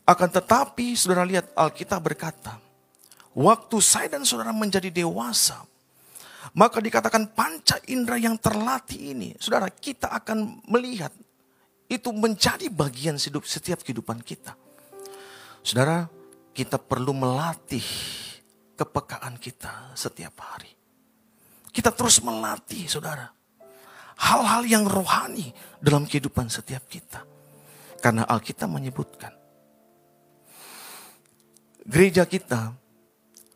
Akan 0.05 0.29
tetapi 0.29 0.93
saudara 0.95 1.25
lihat 1.25 1.49
Alkitab 1.57 2.05
berkata, 2.05 2.61
waktu 3.33 3.77
saya 3.81 4.13
dan 4.13 4.23
saudara 4.23 4.53
menjadi 4.53 4.93
dewasa, 4.93 5.65
maka 6.53 6.85
dikatakan 6.85 7.33
panca 7.33 7.81
indera 7.89 8.21
yang 8.21 8.37
terlatih 8.37 9.17
ini, 9.17 9.33
saudara 9.41 9.73
kita 9.73 10.13
akan 10.13 10.61
melihat 10.69 11.11
itu 11.89 12.13
menjadi 12.13 12.69
bagian 12.69 13.17
hidup 13.17 13.49
setiap 13.49 13.81
kehidupan 13.81 14.21
kita. 14.21 14.53
Saudara, 15.65 16.05
kita 16.53 16.77
perlu 16.77 17.17
melatih 17.17 17.85
kepekaan 18.77 19.41
kita 19.41 19.97
setiap 19.97 20.37
hari. 20.45 20.71
Kita 21.75 21.91
terus 21.91 22.21
melatih, 22.23 22.87
saudara. 22.87 23.27
Hal-hal 24.15 24.63
yang 24.69 24.85
rohani 24.87 25.51
dalam 25.83 26.07
kehidupan 26.07 26.47
setiap 26.47 26.87
kita. 26.87 27.27
Karena 27.99 28.29
Alkitab 28.29 28.71
menyebutkan. 28.71 29.33
Gereja 31.85 32.25
kita, 32.25 32.73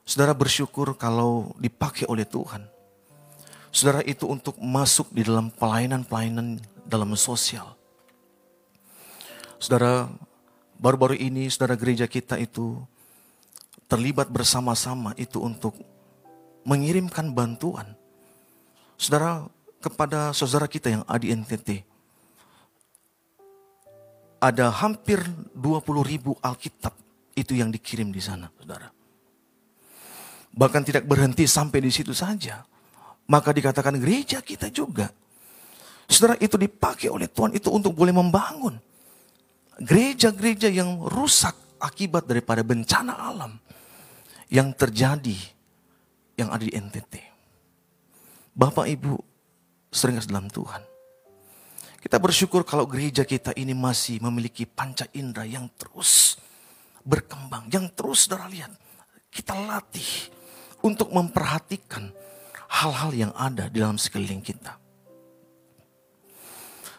saudara 0.03 0.34
bersyukur 0.34 0.99
kalau 0.99 1.55
dipakai 1.61 2.09
oleh 2.11 2.26
Tuhan. 2.26 2.78
Saudara 3.69 4.01
itu 4.05 4.25
untuk 4.25 4.57
masuk 4.59 5.12
di 5.12 5.23
dalam 5.23 5.53
pelayanan-pelayanan 5.53 6.61
dalam 6.89 7.12
sosial 7.14 7.79
Saudara, 9.59 10.07
baru-baru 10.79 11.19
ini 11.19 11.51
saudara 11.51 11.75
gereja 11.75 12.07
kita 12.07 12.39
itu 12.39 12.79
terlibat 13.91 14.31
bersama-sama 14.31 15.19
itu 15.19 15.43
untuk 15.43 15.75
mengirimkan 16.62 17.35
bantuan. 17.35 17.99
Saudara, 18.95 19.51
kepada 19.83 20.31
saudara 20.31 20.71
kita 20.71 20.95
yang 20.95 21.03
ada 21.11 21.19
di 21.19 21.35
NTT. 21.35 21.83
Ada 24.39 24.71
hampir 24.71 25.19
20 25.59 26.07
ribu 26.07 26.39
Alkitab 26.39 26.95
itu 27.35 27.59
yang 27.59 27.75
dikirim 27.75 28.14
di 28.14 28.23
sana, 28.23 28.47
saudara. 28.55 28.95
Bahkan 30.55 30.83
tidak 30.87 31.03
berhenti 31.11 31.51
sampai 31.51 31.83
di 31.83 31.91
situ 31.91 32.14
saja. 32.14 32.62
Maka 33.29 33.53
dikatakan 33.53 34.01
gereja 34.01 34.41
kita 34.41 34.72
juga. 34.72 35.12
Saudara 36.09 36.41
itu 36.41 36.57
dipakai 36.57 37.12
oleh 37.12 37.29
Tuhan 37.29 37.53
itu 37.53 37.68
untuk 37.68 37.93
boleh 37.93 38.16
membangun 38.16 38.81
gereja-gereja 39.79 40.72
yang 40.72 41.05
rusak 41.05 41.53
akibat 41.79 42.24
daripada 42.24 42.64
bencana 42.64 43.14
alam 43.14 43.53
yang 44.49 44.72
terjadi 44.72 45.37
yang 46.41 46.49
ada 46.49 46.64
di 46.64 46.72
NTT. 46.72 47.14
Bapak 48.57 48.89
Ibu 48.89 49.14
sering 49.93 50.18
dalam 50.24 50.49
Tuhan. 50.49 50.83
Kita 51.99 52.16
bersyukur 52.16 52.62
kalau 52.62 52.89
gereja 52.89 53.26
kita 53.26 53.53
ini 53.59 53.74
masih 53.74 54.22
memiliki 54.22 54.64
panca 54.64 55.05
indera 55.12 55.45
yang 55.45 55.68
terus 55.76 56.41
berkembang, 57.05 57.68
yang 57.68 57.91
terus 57.93 58.26
saudara 58.26 58.49
lihat. 58.49 58.72
Kita 59.29 59.53
latih 59.53 60.33
untuk 60.81 61.12
memperhatikan 61.12 62.09
hal-hal 62.69 63.11
yang 63.16 63.33
ada 63.35 63.66
di 63.73 63.81
dalam 63.81 63.97
sekeliling 63.97 64.45
kita. 64.45 64.77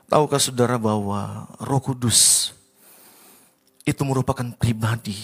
Tahukah 0.09 0.41
saudara 0.41 0.81
bahwa 0.81 1.45
roh 1.61 1.81
kudus 1.81 2.49
itu 3.85 4.01
merupakan 4.01 4.45
pribadi 4.57 5.17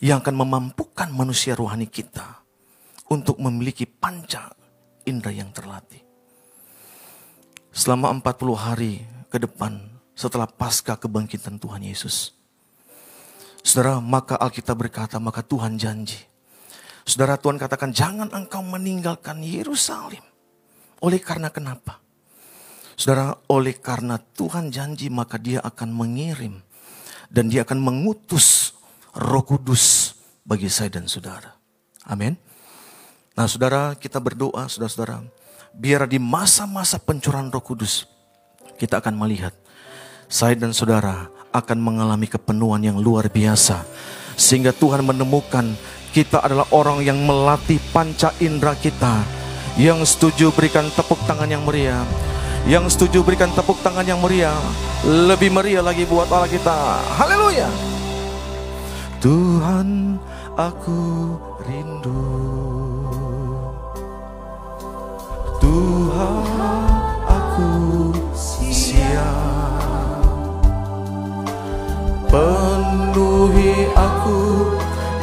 yang 0.00 0.24
akan 0.24 0.36
memampukan 0.44 1.08
manusia 1.12 1.52
rohani 1.52 1.88
kita 1.88 2.40
untuk 3.12 3.36
memiliki 3.36 3.84
panca 3.84 4.52
indera 5.04 5.32
yang 5.32 5.52
terlatih. 5.52 6.00
Selama 7.68 8.08
40 8.16 8.56
hari 8.56 9.04
ke 9.28 9.36
depan 9.36 9.76
setelah 10.16 10.48
pasca 10.48 10.96
kebangkitan 10.96 11.60
Tuhan 11.60 11.84
Yesus. 11.84 12.32
Saudara, 13.60 14.00
maka 14.00 14.40
Alkitab 14.40 14.78
berkata, 14.80 15.20
maka 15.20 15.44
Tuhan 15.44 15.76
janji. 15.76 16.16
Saudara 17.06 17.38
Tuhan 17.38 17.54
katakan, 17.54 17.94
jangan 17.94 18.26
engkau 18.34 18.66
meninggalkan 18.66 19.38
Yerusalem. 19.40 20.26
Oleh 20.98 21.22
karena 21.22 21.54
kenapa? 21.54 22.02
Saudara, 22.98 23.38
oleh 23.46 23.78
karena 23.78 24.18
Tuhan 24.18 24.74
janji 24.74 25.06
maka 25.06 25.38
dia 25.38 25.62
akan 25.62 25.94
mengirim 25.94 26.58
dan 27.30 27.46
dia 27.46 27.62
akan 27.62 27.78
mengutus 27.78 28.74
Roh 29.14 29.46
Kudus 29.46 30.16
bagi 30.42 30.66
saya 30.66 30.98
dan 30.98 31.06
saudara. 31.06 31.54
Amin. 32.10 32.34
Nah, 33.38 33.46
saudara, 33.46 33.94
kita 33.94 34.18
berdoa, 34.18 34.66
saudara-saudara, 34.66 35.22
biar 35.76 36.08
di 36.10 36.16
masa-masa 36.16 36.96
pencurahan 36.96 37.52
Roh 37.52 37.62
Kudus 37.62 38.08
kita 38.80 38.98
akan 39.04 39.14
melihat 39.16 39.52
saya 40.26 40.56
dan 40.56 40.72
saudara 40.72 41.28
akan 41.52 41.78
mengalami 41.80 42.28
kepenuhan 42.28 42.80
yang 42.80 42.98
luar 43.00 43.28
biasa 43.28 43.84
sehingga 44.36 44.72
Tuhan 44.72 45.04
menemukan 45.04 45.76
kita 46.12 46.42
adalah 46.42 46.66
orang 46.74 47.02
yang 47.02 47.18
melatih 47.22 47.80
panca 47.90 48.34
indera 48.42 48.74
kita 48.76 49.24
yang 49.80 50.02
setuju 50.04 50.52
berikan 50.54 50.88
tepuk 50.92 51.18
tangan 51.26 51.48
yang 51.50 51.62
meriah 51.62 52.04
yang 52.66 52.90
setuju 52.90 53.22
berikan 53.22 53.46
tepuk 53.54 53.78
tangan 53.78 54.02
yang 54.02 54.18
meriah. 54.18 54.58
Lebih 55.06 55.54
meriah 55.54 55.86
lagi 55.86 56.02
buat 56.02 56.26
Allah 56.26 56.50
kita. 56.50 56.98
Haleluya. 57.14 57.70
Tuhan 59.22 60.18
aku 60.58 61.00
rindu. 61.62 62.26
Tuhan 65.62 66.46
aku 67.30 67.70
siap. 68.34 69.22
Penuhi 72.26 73.86
aku 73.94 74.75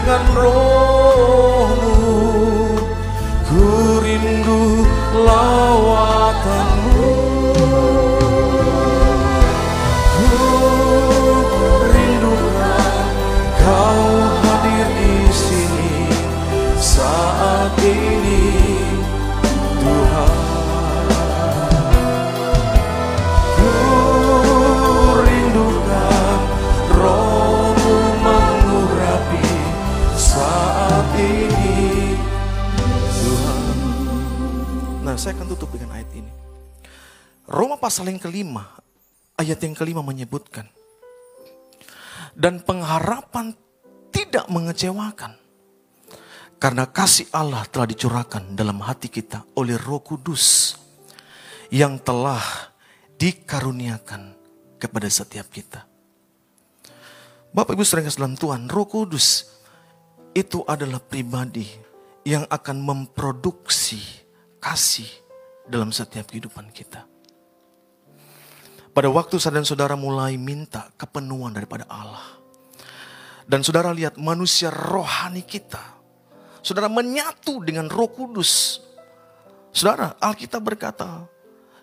dengan 0.00 0.24
rohmu. 0.32 1.92
Ku 3.44 3.64
rindu 4.00 4.88
lawatanmu 5.12 5.59
pasal 37.80 38.12
yang 38.12 38.20
kelima, 38.20 38.76
ayat 39.40 39.58
yang 39.64 39.72
kelima 39.72 40.04
menyebutkan. 40.04 40.68
Dan 42.36 42.60
pengharapan 42.62 43.56
tidak 44.12 44.46
mengecewakan. 44.52 45.34
Karena 46.60 46.84
kasih 46.84 47.32
Allah 47.32 47.64
telah 47.72 47.88
dicurahkan 47.88 48.52
dalam 48.52 48.84
hati 48.84 49.08
kita 49.08 49.48
oleh 49.56 49.80
roh 49.80 50.04
kudus. 50.04 50.76
Yang 51.72 52.04
telah 52.04 52.44
dikaruniakan 53.16 54.34
kepada 54.80 55.08
setiap 55.12 55.48
kita. 55.52 55.84
Bapak 57.50 57.74
Ibu 57.74 57.82
sering 57.82 58.06
dalam 58.06 58.38
Tuhan, 58.38 58.70
Roh 58.70 58.86
Kudus 58.86 59.50
itu 60.38 60.62
adalah 60.70 61.02
pribadi 61.02 61.66
yang 62.22 62.46
akan 62.46 62.78
memproduksi 62.78 63.98
kasih 64.62 65.10
dalam 65.66 65.90
setiap 65.90 66.30
kehidupan 66.30 66.70
kita. 66.70 67.09
Pada 68.90 69.06
waktu 69.06 69.38
saya 69.38 69.62
dan 69.62 69.66
saudara 69.66 69.94
mulai 69.94 70.34
minta 70.34 70.90
kepenuhan 70.98 71.54
daripada 71.54 71.86
Allah. 71.86 72.42
Dan 73.46 73.62
saudara 73.62 73.90
lihat 73.94 74.18
manusia 74.18 74.70
rohani 74.70 75.42
kita. 75.46 75.82
Saudara 76.62 76.90
menyatu 76.90 77.62
dengan 77.62 77.86
roh 77.90 78.10
kudus. 78.10 78.82
Saudara, 79.70 80.18
Alkitab 80.18 80.62
berkata, 80.62 81.26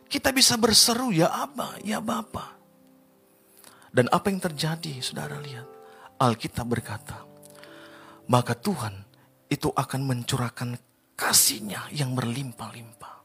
kita 0.08 0.32
bisa 0.32 0.60
berseru 0.60 1.12
ya 1.12 1.32
Aba, 1.32 1.80
ya 1.84 2.04
Bapa. 2.04 2.56
Dan 3.92 4.12
apa 4.12 4.28
yang 4.28 4.44
terjadi, 4.44 5.00
saudara 5.00 5.40
lihat. 5.40 5.68
Alkitab 6.20 6.68
berkata, 6.68 7.24
maka 8.28 8.56
Tuhan 8.56 9.08
itu 9.48 9.72
akan 9.72 10.02
mencurahkan 10.04 10.76
kasihnya 11.16 11.88
yang 11.96 12.12
berlimpah-limpah. 12.16 13.16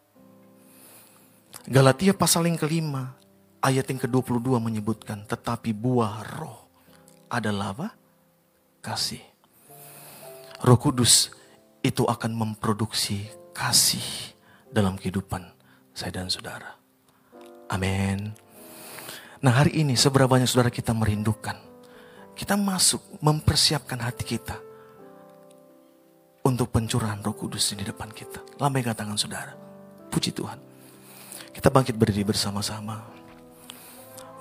Galatia 1.67 2.15
pasal 2.15 2.51
yang 2.51 2.59
kelima, 2.59 3.15
ayat 3.63 3.87
yang 3.89 4.01
ke-22 4.03 4.59
menyebutkan, 4.59 5.23
tetapi 5.25 5.71
buah 5.71 6.27
roh 6.37 6.67
adalah 7.31 7.73
apa? 7.73 7.89
Kasih. 8.83 9.23
Roh 10.67 10.79
Kudus 10.79 11.31
itu 11.83 12.03
akan 12.03 12.35
memproduksi 12.35 13.31
kasih 13.55 14.35
dalam 14.71 14.99
kehidupan 14.99 15.47
saya 15.95 16.23
dan 16.23 16.29
saudara. 16.29 16.75
Amin. 17.71 18.35
Nah 19.43 19.53
hari 19.55 19.83
ini 19.83 19.95
seberapa 19.99 20.31
banyak 20.31 20.51
saudara 20.51 20.71
kita 20.71 20.95
merindukan. 20.95 21.57
Kita 22.35 22.59
masuk 22.59 23.23
mempersiapkan 23.23 23.99
hati 24.03 24.25
kita. 24.27 24.59
Untuk 26.43 26.75
pencurahan 26.75 27.23
roh 27.23 27.39
kudus 27.39 27.71
di 27.75 27.87
depan 27.87 28.11
kita. 28.11 28.43
Lambaikan 28.59 28.99
tangan 28.99 29.15
saudara. 29.15 29.55
Puji 30.11 30.35
Tuhan. 30.35 30.59
Kita 31.55 31.71
bangkit 31.71 31.95
berdiri 31.95 32.27
bersama-sama. 32.27 33.22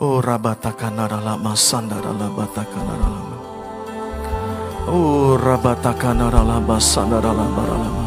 Oh 0.02 0.18
rabatakana 0.18 1.06
lama 1.06 1.54
sandara 1.54 2.10
labatakana 2.10 2.95
lama. 2.97 3.38
Oh 4.89 5.38
rabatakana 5.38 6.26
lama 6.26 6.82
sandara 6.82 7.30
lama 7.30 7.62
lama. 7.70 8.06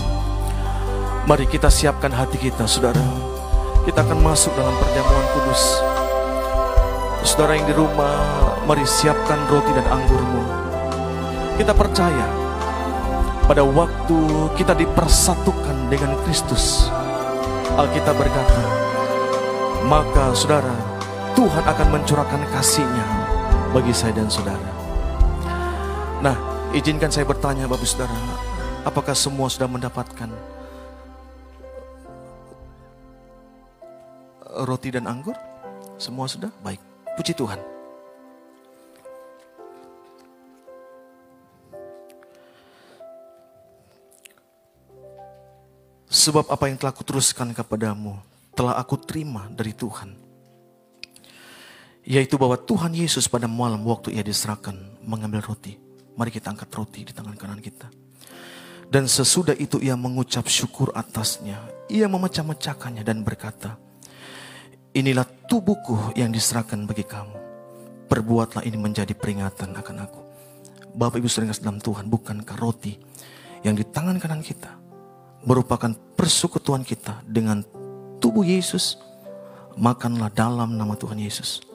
Mari 1.30 1.47
kita 1.47 1.70
siapkan 1.70 2.11
hati 2.11 2.34
kita 2.34 2.66
saudara. 2.66 2.99
Kita 3.86 4.03
akan 4.03 4.26
masuk 4.26 4.51
dalam 4.59 4.74
perjamuan 4.74 5.26
kudus. 5.38 5.62
Saudara 7.22 7.62
yang 7.62 7.70
di 7.70 7.74
rumah, 7.78 8.59
mari 8.66 8.82
siapkan 8.82 9.38
roti 9.47 9.70
dan 9.78 9.86
anggurmu. 9.86 10.42
Kita 11.62 11.78
percaya 11.78 12.26
pada 13.47 13.62
waktu 13.62 14.51
kita 14.59 14.74
dipersatukan 14.74 15.95
dengan 15.95 16.18
Kristus. 16.26 16.90
Alkitab 17.78 18.18
berkata, 18.18 18.62
maka 19.86 20.34
saudara, 20.34 20.93
Tuhan 21.35 21.66
akan 21.66 21.89
mencurahkan 21.99 22.43
kasihnya 22.55 23.07
bagi 23.74 23.91
saya 23.91 24.14
dan 24.14 24.30
saudara. 24.30 24.70
Nah, 26.22 26.39
izinkan 26.70 27.11
saya 27.11 27.26
bertanya 27.26 27.66
Bapak 27.66 27.85
Saudara, 27.85 28.14
apakah 28.87 29.12
semua 29.18 29.51
sudah 29.51 29.66
mendapatkan 29.66 30.30
roti 34.62 34.95
dan 34.95 35.11
anggur? 35.11 35.35
Semua 35.99 36.30
sudah? 36.30 36.55
Baik. 36.62 36.78
Puji 37.18 37.35
Tuhan. 37.35 37.59
Sebab 46.14 46.49
apa 46.49 46.70
yang 46.70 46.78
telah 46.78 46.95
kuteruskan 46.95 47.53
kepadamu 47.53 48.16
telah 48.57 48.78
aku 48.78 48.97
terima 48.97 49.51
dari 49.53 49.76
Tuhan. 49.76 50.24
Yaitu 52.05 52.36
bahwa 52.36 52.61
Tuhan 52.61 52.92
Yesus 52.92 53.24
pada 53.32 53.48
malam 53.48 53.80
waktu 53.88 54.12
ia 54.12 54.20
diserahkan 54.20 54.76
mengambil 55.00 55.40
roti. 55.40 55.80
Mari 56.14 56.30
kita 56.30 56.52
angkat 56.52 56.68
roti 56.76 57.00
di 57.02 57.12
tangan 57.16 57.34
kanan 57.34 57.59
kita. 57.64 57.88
Dan 58.92 59.09
sesudah 59.09 59.57
itu 59.57 59.80
ia 59.80 59.96
mengucap 59.96 60.44
syukur 60.46 60.92
atasnya. 60.92 61.59
Ia 61.88 62.07
memecah-mecahkannya 62.07 63.02
dan 63.02 63.24
berkata, 63.24 63.80
Inilah 64.94 65.26
tubuhku 65.50 66.14
yang 66.14 66.30
diserahkan 66.30 66.86
bagi 66.86 67.02
kamu. 67.02 67.34
Perbuatlah 68.07 68.62
ini 68.62 68.78
menjadi 68.78 69.11
peringatan 69.11 69.74
akan 69.74 69.96
aku. 70.07 70.20
Bapak 70.94 71.18
Ibu 71.18 71.26
sering 71.26 71.50
dalam 71.50 71.82
Tuhan, 71.82 72.07
bukankah 72.07 72.55
roti 72.55 72.94
yang 73.66 73.74
di 73.74 73.82
tangan 73.82 74.22
kanan 74.22 74.38
kita 74.38 74.70
merupakan 75.42 75.90
persekutuan 76.14 76.86
kita 76.86 77.26
dengan 77.26 77.66
tubuh 78.22 78.46
Yesus? 78.46 78.94
Makanlah 79.74 80.30
dalam 80.30 80.78
nama 80.78 80.94
Tuhan 80.94 81.18
Yesus. 81.18 81.74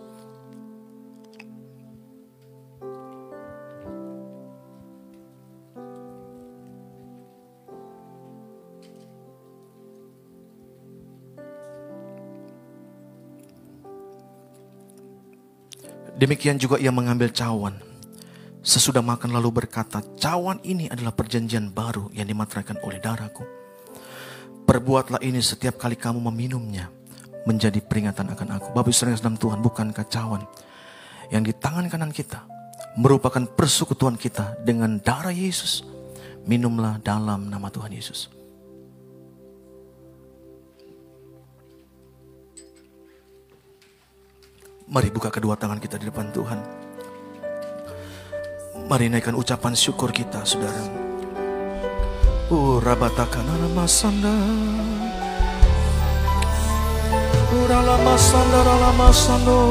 Demikian 16.20 16.59
juga 16.59 16.76
ia 16.76 16.91
mengambil 16.91 17.32
cawan. 17.32 17.80
Sesudah 18.59 18.99
makan 18.99 19.32
lalu 19.32 19.63
berkata, 19.63 20.03
cawan 20.20 20.59
ini 20.67 20.91
adalah 20.91 21.15
perjanjian 21.15 21.72
baru 21.72 22.11
yang 22.11 22.28
dimateraikan 22.28 22.76
oleh 22.84 22.99
darahku. 22.99 23.47
Perbuatlah 24.67 25.24
ini 25.24 25.39
setiap 25.39 25.80
kali 25.80 25.95
kamu 25.95 26.20
meminumnya 26.28 26.91
menjadi 27.47 27.80
peringatan 27.80 28.36
akan 28.36 28.59
aku. 28.59 28.67
Bapak 28.76 28.91
Ibu 28.91 29.15
dalam 29.15 29.39
Tuhan, 29.39 29.59
bukankah 29.63 30.05
cawan 30.11 30.43
yang 31.32 31.47
di 31.47 31.55
tangan 31.55 31.88
kanan 31.88 32.11
kita 32.11 32.43
merupakan 32.99 33.47
persekutuan 33.55 34.20
kita 34.20 34.59
dengan 34.67 34.99
darah 34.99 35.32
Yesus. 35.32 35.88
Minumlah 36.43 36.99
dalam 36.99 37.47
nama 37.47 37.72
Tuhan 37.72 37.95
Yesus. 37.95 38.38
Mari 44.89 45.13
buka 45.13 45.29
kedua 45.29 45.53
tangan 45.53 45.77
kita 45.77 46.01
di 46.01 46.09
depan 46.09 46.33
Tuhan. 46.33 46.57
Mari 48.89 49.05
naikkan 49.05 49.37
ucapan 49.37 49.77
syukur 49.77 50.09
kita, 50.09 50.41
saudara. 50.41 50.81
Urabatakan 52.49 53.45
nama 53.45 53.85
sanda. 53.85 54.33
Uralama 57.53 58.17
sanda 58.17 58.59
ralama 58.65 59.09
sando. 59.13 59.61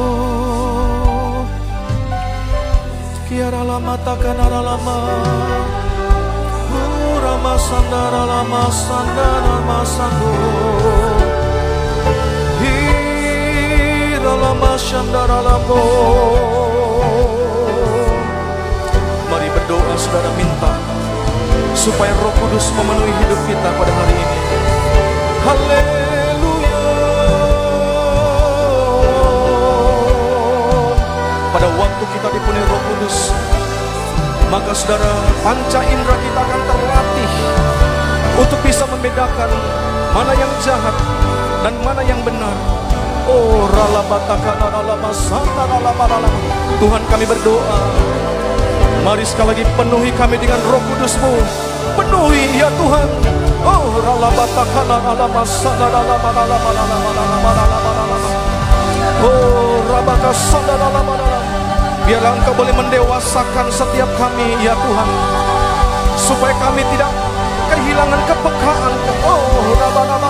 Kiara 3.26 3.66
lama 3.66 3.98
takkan 4.06 4.38
lama. 4.38 4.98
Urama 7.18 7.54
sanda 7.58 8.02
ralama 8.14 8.62
sanda 8.70 9.26
ralama 9.26 9.78
sando. 9.82 11.07
Mari 19.28 19.48
berdoa 19.50 19.94
saudara 19.98 20.30
minta 20.38 20.72
supaya 21.74 22.14
Roh 22.22 22.34
Kudus 22.38 22.70
memenuhi 22.78 23.12
hidup 23.18 23.40
kita 23.50 23.68
pada 23.74 23.92
hari 23.92 24.14
ini. 24.14 24.38
Haleluya. 25.42 26.82
Pada 31.50 31.68
waktu 31.74 32.04
kita 32.14 32.28
dipenuhi 32.30 32.64
Roh 32.70 32.82
Kudus, 32.94 33.34
maka 34.54 34.70
saudara 34.70 35.12
panca 35.42 35.80
indera 35.82 36.16
kita 36.18 36.40
akan 36.46 36.60
terlatih 36.62 37.30
untuk 38.38 38.60
bisa 38.62 38.86
membedakan 38.86 39.50
mana 40.14 40.32
yang 40.38 40.52
jahat 40.62 40.94
dan 41.66 41.74
mana 41.82 42.02
yang 42.06 42.22
benar 42.22 42.54
Oh 43.28 43.68
Tuhan 46.80 47.02
kami 47.12 47.24
berdoa. 47.28 47.78
Mari 49.04 49.24
sekali 49.28 49.52
lagi 49.52 49.64
penuhi 49.76 50.10
kami 50.16 50.40
dengan 50.40 50.56
roh 50.64 50.80
kudusmu. 50.80 51.34
Penuhi 51.92 52.56
ya 52.56 52.72
Tuhan. 52.72 53.08
Oh 53.68 54.00
Oh 59.18 59.78
Biarlah 62.08 62.32
engkau 62.40 62.56
boleh 62.56 62.72
mendewasakan 62.72 63.68
setiap 63.68 64.08
kami 64.16 64.56
ya 64.64 64.72
Tuhan. 64.72 65.08
Supaya 66.16 66.56
kami 66.56 66.80
tidak 66.96 67.12
kehilangan 67.68 68.20
kepekaan. 68.24 68.92
Oh 69.28 70.27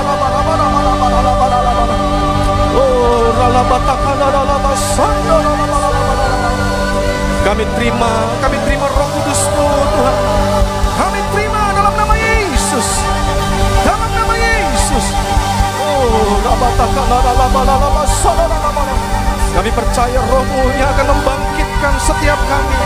Kami 7.49 7.65
terima, 7.81 8.13
kami 8.45 8.57
terima 8.69 8.87
roh 8.93 9.09
kudusmu 9.09 9.67
Tuhan. 9.67 10.17
Kami 11.01 11.21
terima 11.33 11.73
dalam 11.73 11.95
nama 11.97 12.15
Yesus. 12.15 12.89
Dalam 13.89 14.11
nama 14.13 14.35
Yesus. 14.37 15.07
Oh, 15.81 16.39
kami 19.59 19.71
percaya 19.75 20.21
rohmu 20.29 20.63
yang 20.77 20.93
akan 20.93 21.07
membangkitkan 21.19 21.95
setiap 21.99 22.39
kami. 22.47 22.79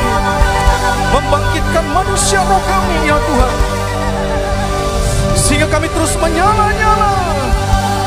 Membangkitkan 1.10 1.84
manusia 1.92 2.40
roh 2.46 2.62
kami 2.64 2.96
ya 3.10 3.18
Tuhan. 3.18 3.54
Sehingga 5.36 5.68
kami 5.68 5.90
terus 5.90 6.16
menyala-nyala. 6.16 7.12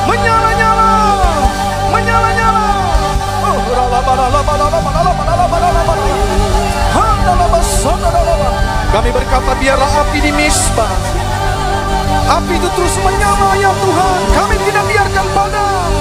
Menyala-nyala. 0.09 0.89
Menyala-nyala. 1.95 2.65
Kami 8.95 9.09
berkata 9.11 9.51
biarlah 9.59 9.91
api 10.03 10.19
di 10.19 10.31
misbah 10.35 10.91
Api 12.35 12.53
itu 12.59 12.69
terus 12.75 12.95
menyala 12.99 13.55
ya 13.59 13.71
Tuhan 13.71 14.19
Kami 14.35 14.55
tidak 14.67 14.85
biarkan 14.91 15.25
padam 15.31 15.91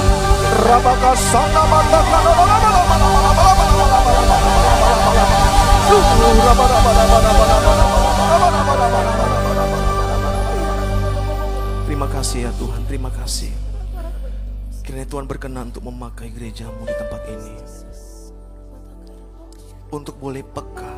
Rabaka 0.66 1.12
sana 1.14 1.62
mata 1.70 2.01
Terima 11.84 12.11
kasih 12.11 12.51
ya 12.51 12.53
Tuhan, 12.59 12.82
terima 12.90 13.11
kasih. 13.14 13.54
Kiranya 14.95 15.11
Tuhan 15.11 15.26
berkenan 15.26 15.74
untuk 15.74 15.90
memakai 15.90 16.30
gerejamu 16.30 16.86
di 16.86 16.95
tempat 16.95 17.26
ini. 17.26 17.55
Untuk 19.90 20.14
boleh 20.22 20.47
peka 20.47 20.95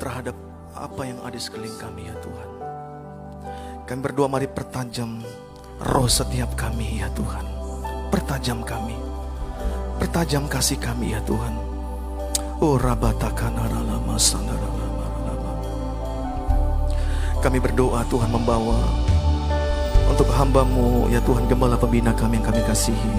terhadap 0.00 0.32
apa 0.72 1.04
yang 1.04 1.20
ada 1.20 1.36
sekeliling 1.36 1.76
kami 1.76 2.08
ya 2.08 2.16
Tuhan. 2.24 2.48
Kami 3.84 4.00
berdoa 4.00 4.32
mari 4.32 4.48
pertajam 4.48 5.20
roh 5.92 6.08
setiap 6.08 6.56
kami 6.56 7.04
ya 7.04 7.12
Tuhan. 7.12 7.44
Pertajam 8.08 8.64
kami. 8.64 8.96
Pertajam 10.00 10.48
kasih 10.48 10.80
kami 10.80 11.12
ya 11.12 11.20
Tuhan. 11.28 11.52
Oh 12.64 12.80
rabatakana 12.80 13.68
lama 13.68 14.16
Kami 17.44 17.58
berdoa 17.60 18.08
Tuhan 18.08 18.32
membawa 18.32 19.01
untuk 20.22 20.38
hambamu 20.38 21.10
ya 21.10 21.18
Tuhan 21.26 21.50
gembala 21.50 21.74
pembina 21.74 22.14
kami 22.14 22.38
yang 22.38 22.46
kami 22.46 22.62
kasihi. 22.62 23.14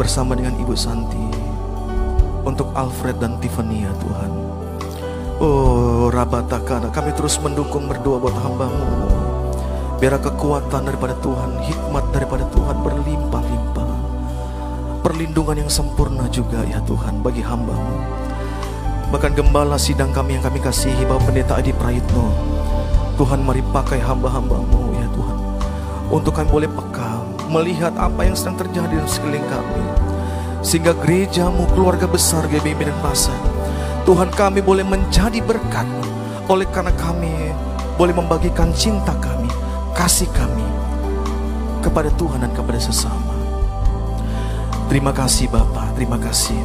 Bersama 0.00 0.32
dengan 0.32 0.56
Ibu 0.56 0.72
Santi 0.72 1.20
untuk 2.48 2.72
Alfred 2.72 3.20
dan 3.20 3.36
Tiffany 3.44 3.84
ya 3.84 3.92
Tuhan. 4.00 4.32
Oh 5.36 6.08
Rabatakana 6.08 6.88
kami 6.88 7.12
terus 7.12 7.36
mendukung 7.44 7.92
berdoa 7.92 8.16
buat 8.16 8.32
hambamu. 8.40 8.88
Biar 10.00 10.16
kekuatan 10.16 10.88
daripada 10.88 11.12
Tuhan 11.20 11.52
hikmat 11.60 12.08
daripada 12.08 12.48
Tuhan 12.56 12.80
berlimpah-limpah. 12.80 13.92
Perlindungan 15.04 15.60
yang 15.60 15.68
sempurna 15.68 16.24
juga 16.32 16.64
ya 16.64 16.80
Tuhan 16.88 17.20
bagi 17.20 17.44
hambamu. 17.44 18.00
Bahkan 19.12 19.36
gembala 19.36 19.76
sidang 19.76 20.08
kami 20.16 20.40
yang 20.40 20.44
kami 20.48 20.56
kasihi 20.56 21.04
Bapak 21.04 21.28
Pendeta 21.28 21.60
Adi 21.60 21.76
Praitno. 21.76 22.32
Tuhan 23.20 23.44
mari 23.44 23.60
pakai 23.60 24.00
hamba-hambamu 24.00 24.89
Untuk 26.10 26.34
kami 26.34 26.50
boleh 26.50 26.70
peka 26.70 27.22
Melihat 27.50 27.94
apa 27.98 28.26
yang 28.26 28.38
sedang 28.38 28.58
terjadi 28.62 28.94
di 28.94 29.10
sekeliling 29.10 29.46
kami. 29.50 29.82
Sehingga 30.62 30.94
gerejamu 30.94 31.66
keluarga 31.74 32.06
besar 32.06 32.46
GBB 32.46 32.86
dan 32.86 32.98
Masa 33.02 33.34
Tuhan 34.06 34.30
kami 34.30 34.62
boleh 34.62 34.86
menjadi 34.86 35.42
berkat. 35.42 35.86
Oleh 36.46 36.66
karena 36.70 36.94
kami 36.94 37.54
boleh 37.94 38.14
membagikan 38.16 38.72
cinta 38.72 39.12
kami 39.20 39.46
Kasih 39.94 40.26
kami 40.32 40.66
Kepada 41.84 42.08
Tuhan 42.16 42.42
dan 42.42 42.52
kepada 42.54 42.80
sesama. 42.80 43.34
Terima 44.90 45.14
kasih 45.14 45.46
Bapak, 45.46 45.94
terima 45.94 46.18
kasih. 46.18 46.58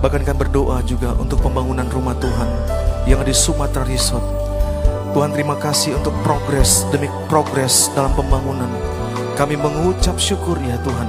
Bahkan 0.00 0.24
kami 0.24 0.38
berdoa 0.48 0.80
juga 0.86 1.12
untuk 1.18 1.42
pembangunan 1.44 1.84
rumah 1.90 2.16
Tuhan 2.16 2.48
Yang 3.04 3.20
di 3.28 3.34
Sumatera 3.34 3.84
Resort 3.84 4.37
Tuhan 5.08 5.32
terima 5.32 5.56
kasih 5.56 5.96
untuk 5.96 6.12
progres 6.20 6.84
demi 6.92 7.08
progres 7.32 7.88
dalam 7.96 8.12
pembangunan. 8.12 8.68
Kami 9.40 9.56
mengucap 9.56 10.20
syukur 10.20 10.60
ya 10.60 10.76
Tuhan. 10.84 11.08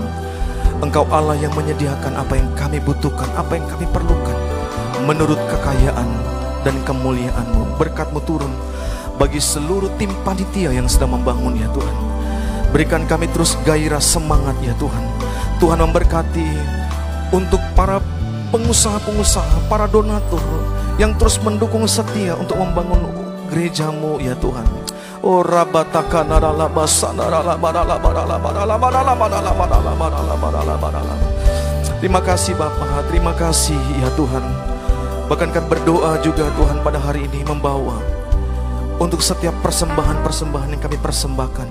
Engkau 0.80 1.04
Allah 1.12 1.36
yang 1.36 1.52
menyediakan 1.52 2.16
apa 2.16 2.40
yang 2.40 2.48
kami 2.56 2.80
butuhkan, 2.80 3.28
apa 3.36 3.60
yang 3.60 3.68
kami 3.68 3.84
perlukan. 3.92 4.38
Menurut 5.04 5.36
kekayaan 5.52 6.08
dan 6.64 6.76
kemuliaanmu, 6.88 7.76
berkatmu 7.76 8.24
turun 8.24 8.52
bagi 9.20 9.44
seluruh 9.44 9.92
tim 10.00 10.16
panitia 10.24 10.72
yang 10.72 10.88
sedang 10.88 11.20
membangun 11.20 11.60
ya 11.60 11.68
Tuhan. 11.76 11.96
Berikan 12.72 13.04
kami 13.04 13.28
terus 13.36 13.60
gairah 13.68 14.00
semangat 14.00 14.56
ya 14.64 14.72
Tuhan. 14.80 15.04
Tuhan 15.60 15.84
memberkati 15.84 16.48
untuk 17.36 17.60
para 17.76 18.00
pengusaha-pengusaha, 18.56 19.68
para 19.68 19.92
donatur 19.92 20.40
yang 20.96 21.12
terus 21.20 21.36
mendukung 21.44 21.84
setia 21.84 22.40
untuk 22.40 22.56
membangun 22.56 23.19
gerejamu 23.50 24.22
ya 24.22 24.38
Tuhan. 24.38 24.66
Oh 25.20 25.44
rabataka 25.44 26.24
Terima 32.00 32.22
kasih 32.24 32.54
Bapa, 32.56 33.04
terima 33.12 33.36
kasih 33.36 33.82
ya 34.00 34.08
Tuhan. 34.16 34.44
Bahkan 35.28 35.50
kan 35.52 35.66
berdoa 35.68 36.16
juga 36.24 36.48
Tuhan 36.56 36.80
pada 36.80 36.98
hari 37.04 37.28
ini 37.28 37.44
membawa 37.44 38.00
untuk 39.04 39.20
setiap 39.20 39.56
persembahan-persembahan 39.60 40.80
yang 40.80 40.82
kami 40.82 40.96
persembahkan. 40.96 41.68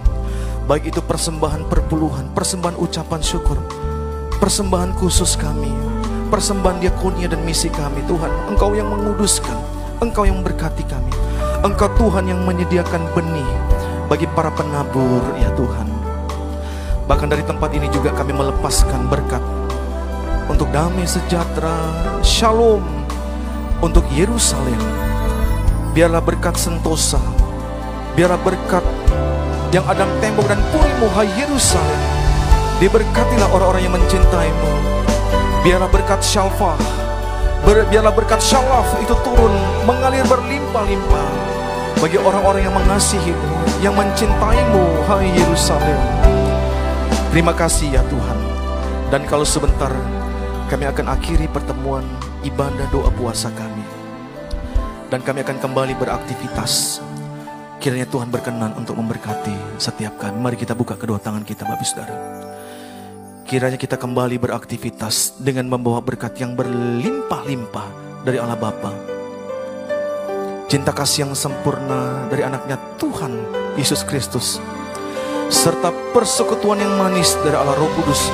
Baik 0.68 0.92
itu 0.92 1.00
persembahan 1.00 1.64
perpuluhan, 1.72 2.28
persembahan 2.36 2.76
ucapan 2.76 3.24
syukur, 3.24 3.56
persembahan 4.36 4.92
khusus 5.00 5.40
kami, 5.40 5.72
persembahan 6.28 6.84
diakonia 6.84 7.32
dan 7.32 7.40
misi 7.48 7.72
kami. 7.72 8.04
Tuhan, 8.04 8.52
Engkau 8.52 8.76
yang 8.76 8.92
menguduskan, 8.92 9.56
Engkau 10.04 10.28
yang 10.28 10.44
memberkati 10.44 10.84
kami. 10.84 11.27
Engkau 11.58 11.90
Tuhan 11.98 12.30
yang 12.30 12.46
menyediakan 12.46 13.02
benih 13.18 13.50
bagi 14.06 14.30
para 14.30 14.46
penabur 14.54 15.26
ya 15.42 15.50
Tuhan. 15.58 15.90
Bahkan 17.10 17.26
dari 17.26 17.42
tempat 17.42 17.74
ini 17.74 17.90
juga 17.90 18.14
kami 18.14 18.30
melepaskan 18.30 19.10
berkat 19.10 19.42
untuk 20.46 20.70
damai 20.70 21.02
sejahtera, 21.02 21.74
shalom 22.22 22.86
untuk 23.82 24.06
Yerusalem. 24.14 24.78
Biarlah 25.98 26.22
berkat 26.22 26.54
sentosa, 26.54 27.18
biarlah 28.14 28.38
berkat 28.38 28.86
yang 29.74 29.82
ada 29.90 30.06
tembok 30.22 30.46
dan 30.46 30.62
purimu 30.70 31.10
hai 31.18 31.26
Yerusalem. 31.42 32.00
Diberkatilah 32.78 33.50
orang-orang 33.50 33.82
yang 33.82 33.98
mencintaimu. 33.98 34.70
Biarlah 35.66 35.90
berkat 35.90 36.22
syalfah, 37.64 37.86
biarlah 37.90 38.14
berkat 38.14 38.40
syalaf 38.42 38.88
itu 39.02 39.14
turun 39.26 39.54
mengalir 39.88 40.22
berlimpah-limpah 40.26 41.30
bagi 41.98 42.14
orang-orang 42.14 42.62
yang 42.62 42.74
mengasihimu, 42.74 43.50
yang 43.82 43.94
mencintaimu, 43.98 44.84
hai 45.10 45.34
Yerusalem. 45.34 46.00
Terima 47.34 47.52
kasih 47.52 47.98
ya 47.98 48.02
Tuhan. 48.06 48.38
Dan 49.10 49.26
kalau 49.26 49.42
sebentar 49.42 49.90
kami 50.70 50.84
akan 50.86 51.06
akhiri 51.10 51.48
pertemuan 51.50 52.04
ibadah 52.46 52.86
doa 52.94 53.10
puasa 53.10 53.50
kami. 53.50 53.82
Dan 55.08 55.24
kami 55.24 55.40
akan 55.42 55.56
kembali 55.58 55.96
beraktivitas. 55.96 57.00
Kiranya 57.80 58.04
Tuhan 58.10 58.28
berkenan 58.28 58.76
untuk 58.76 58.98
memberkati 59.00 59.80
setiap 59.80 60.20
kami. 60.20 60.36
Mari 60.38 60.56
kita 60.60 60.76
buka 60.76 60.94
kedua 60.94 61.16
tangan 61.16 61.42
kita 61.42 61.64
Bapak 61.64 61.86
Saudara. 61.86 62.37
Kiranya 63.48 63.80
kita 63.80 63.96
kembali 63.96 64.36
beraktivitas 64.36 65.40
dengan 65.40 65.72
membawa 65.72 66.04
berkat 66.04 66.36
yang 66.36 66.52
berlimpah-limpah 66.52 68.20
dari 68.20 68.36
Allah 68.36 68.60
Bapa. 68.60 68.92
Cinta 70.68 70.92
kasih 70.92 71.24
yang 71.24 71.32
sempurna 71.32 72.28
dari 72.28 72.44
anaknya 72.44 72.76
Tuhan 73.00 73.32
Yesus 73.80 74.04
Kristus 74.04 74.60
serta 75.48 75.88
persekutuan 76.12 76.76
yang 76.76 76.92
manis 77.00 77.40
dari 77.40 77.56
Allah 77.56 77.72
Roh 77.72 77.88
Kudus 77.96 78.28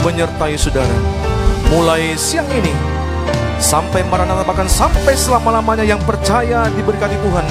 menyertai 0.00 0.56
saudara. 0.56 0.96
Mulai 1.68 2.16
siang 2.16 2.48
ini 2.48 2.72
sampai 3.60 4.00
Maranatha 4.08 4.48
bahkan 4.48 4.64
sampai 4.64 5.12
selama-lamanya 5.12 5.84
yang 5.84 6.00
percaya 6.08 6.72
diberkati 6.72 7.20
Tuhan. 7.20 7.46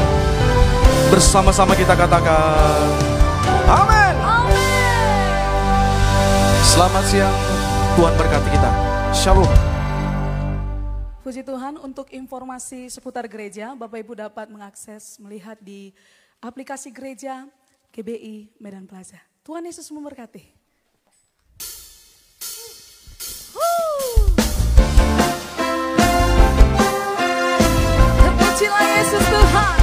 Bersama-sama 1.13 1.77
kita 1.77 1.93
katakan 1.93 2.89
amin 3.69 4.02
Selamat 6.63 7.03
siang, 7.11 7.35
Tuhan 7.99 8.15
berkati 8.15 8.47
kita. 8.55 8.71
Shalom. 9.11 9.51
Puji 11.19 11.43
Tuhan, 11.43 11.75
untuk 11.75 12.07
informasi 12.07 12.87
seputar 12.87 13.27
gereja, 13.27 13.75
Bapak 13.75 13.99
Ibu 13.99 14.15
dapat 14.15 14.47
mengakses, 14.47 15.19
melihat 15.19 15.59
di 15.59 15.91
aplikasi 16.39 16.95
gereja 16.95 17.51
GBI 17.91 18.55
Medan 18.63 18.87
Plaza. 18.87 19.19
Tuhan 19.43 19.67
Yesus 19.67 19.91
memberkati. 19.91 20.55
Terpujilah 28.23 28.87
Yesus 29.03 29.25
Tuhan. 29.27 29.82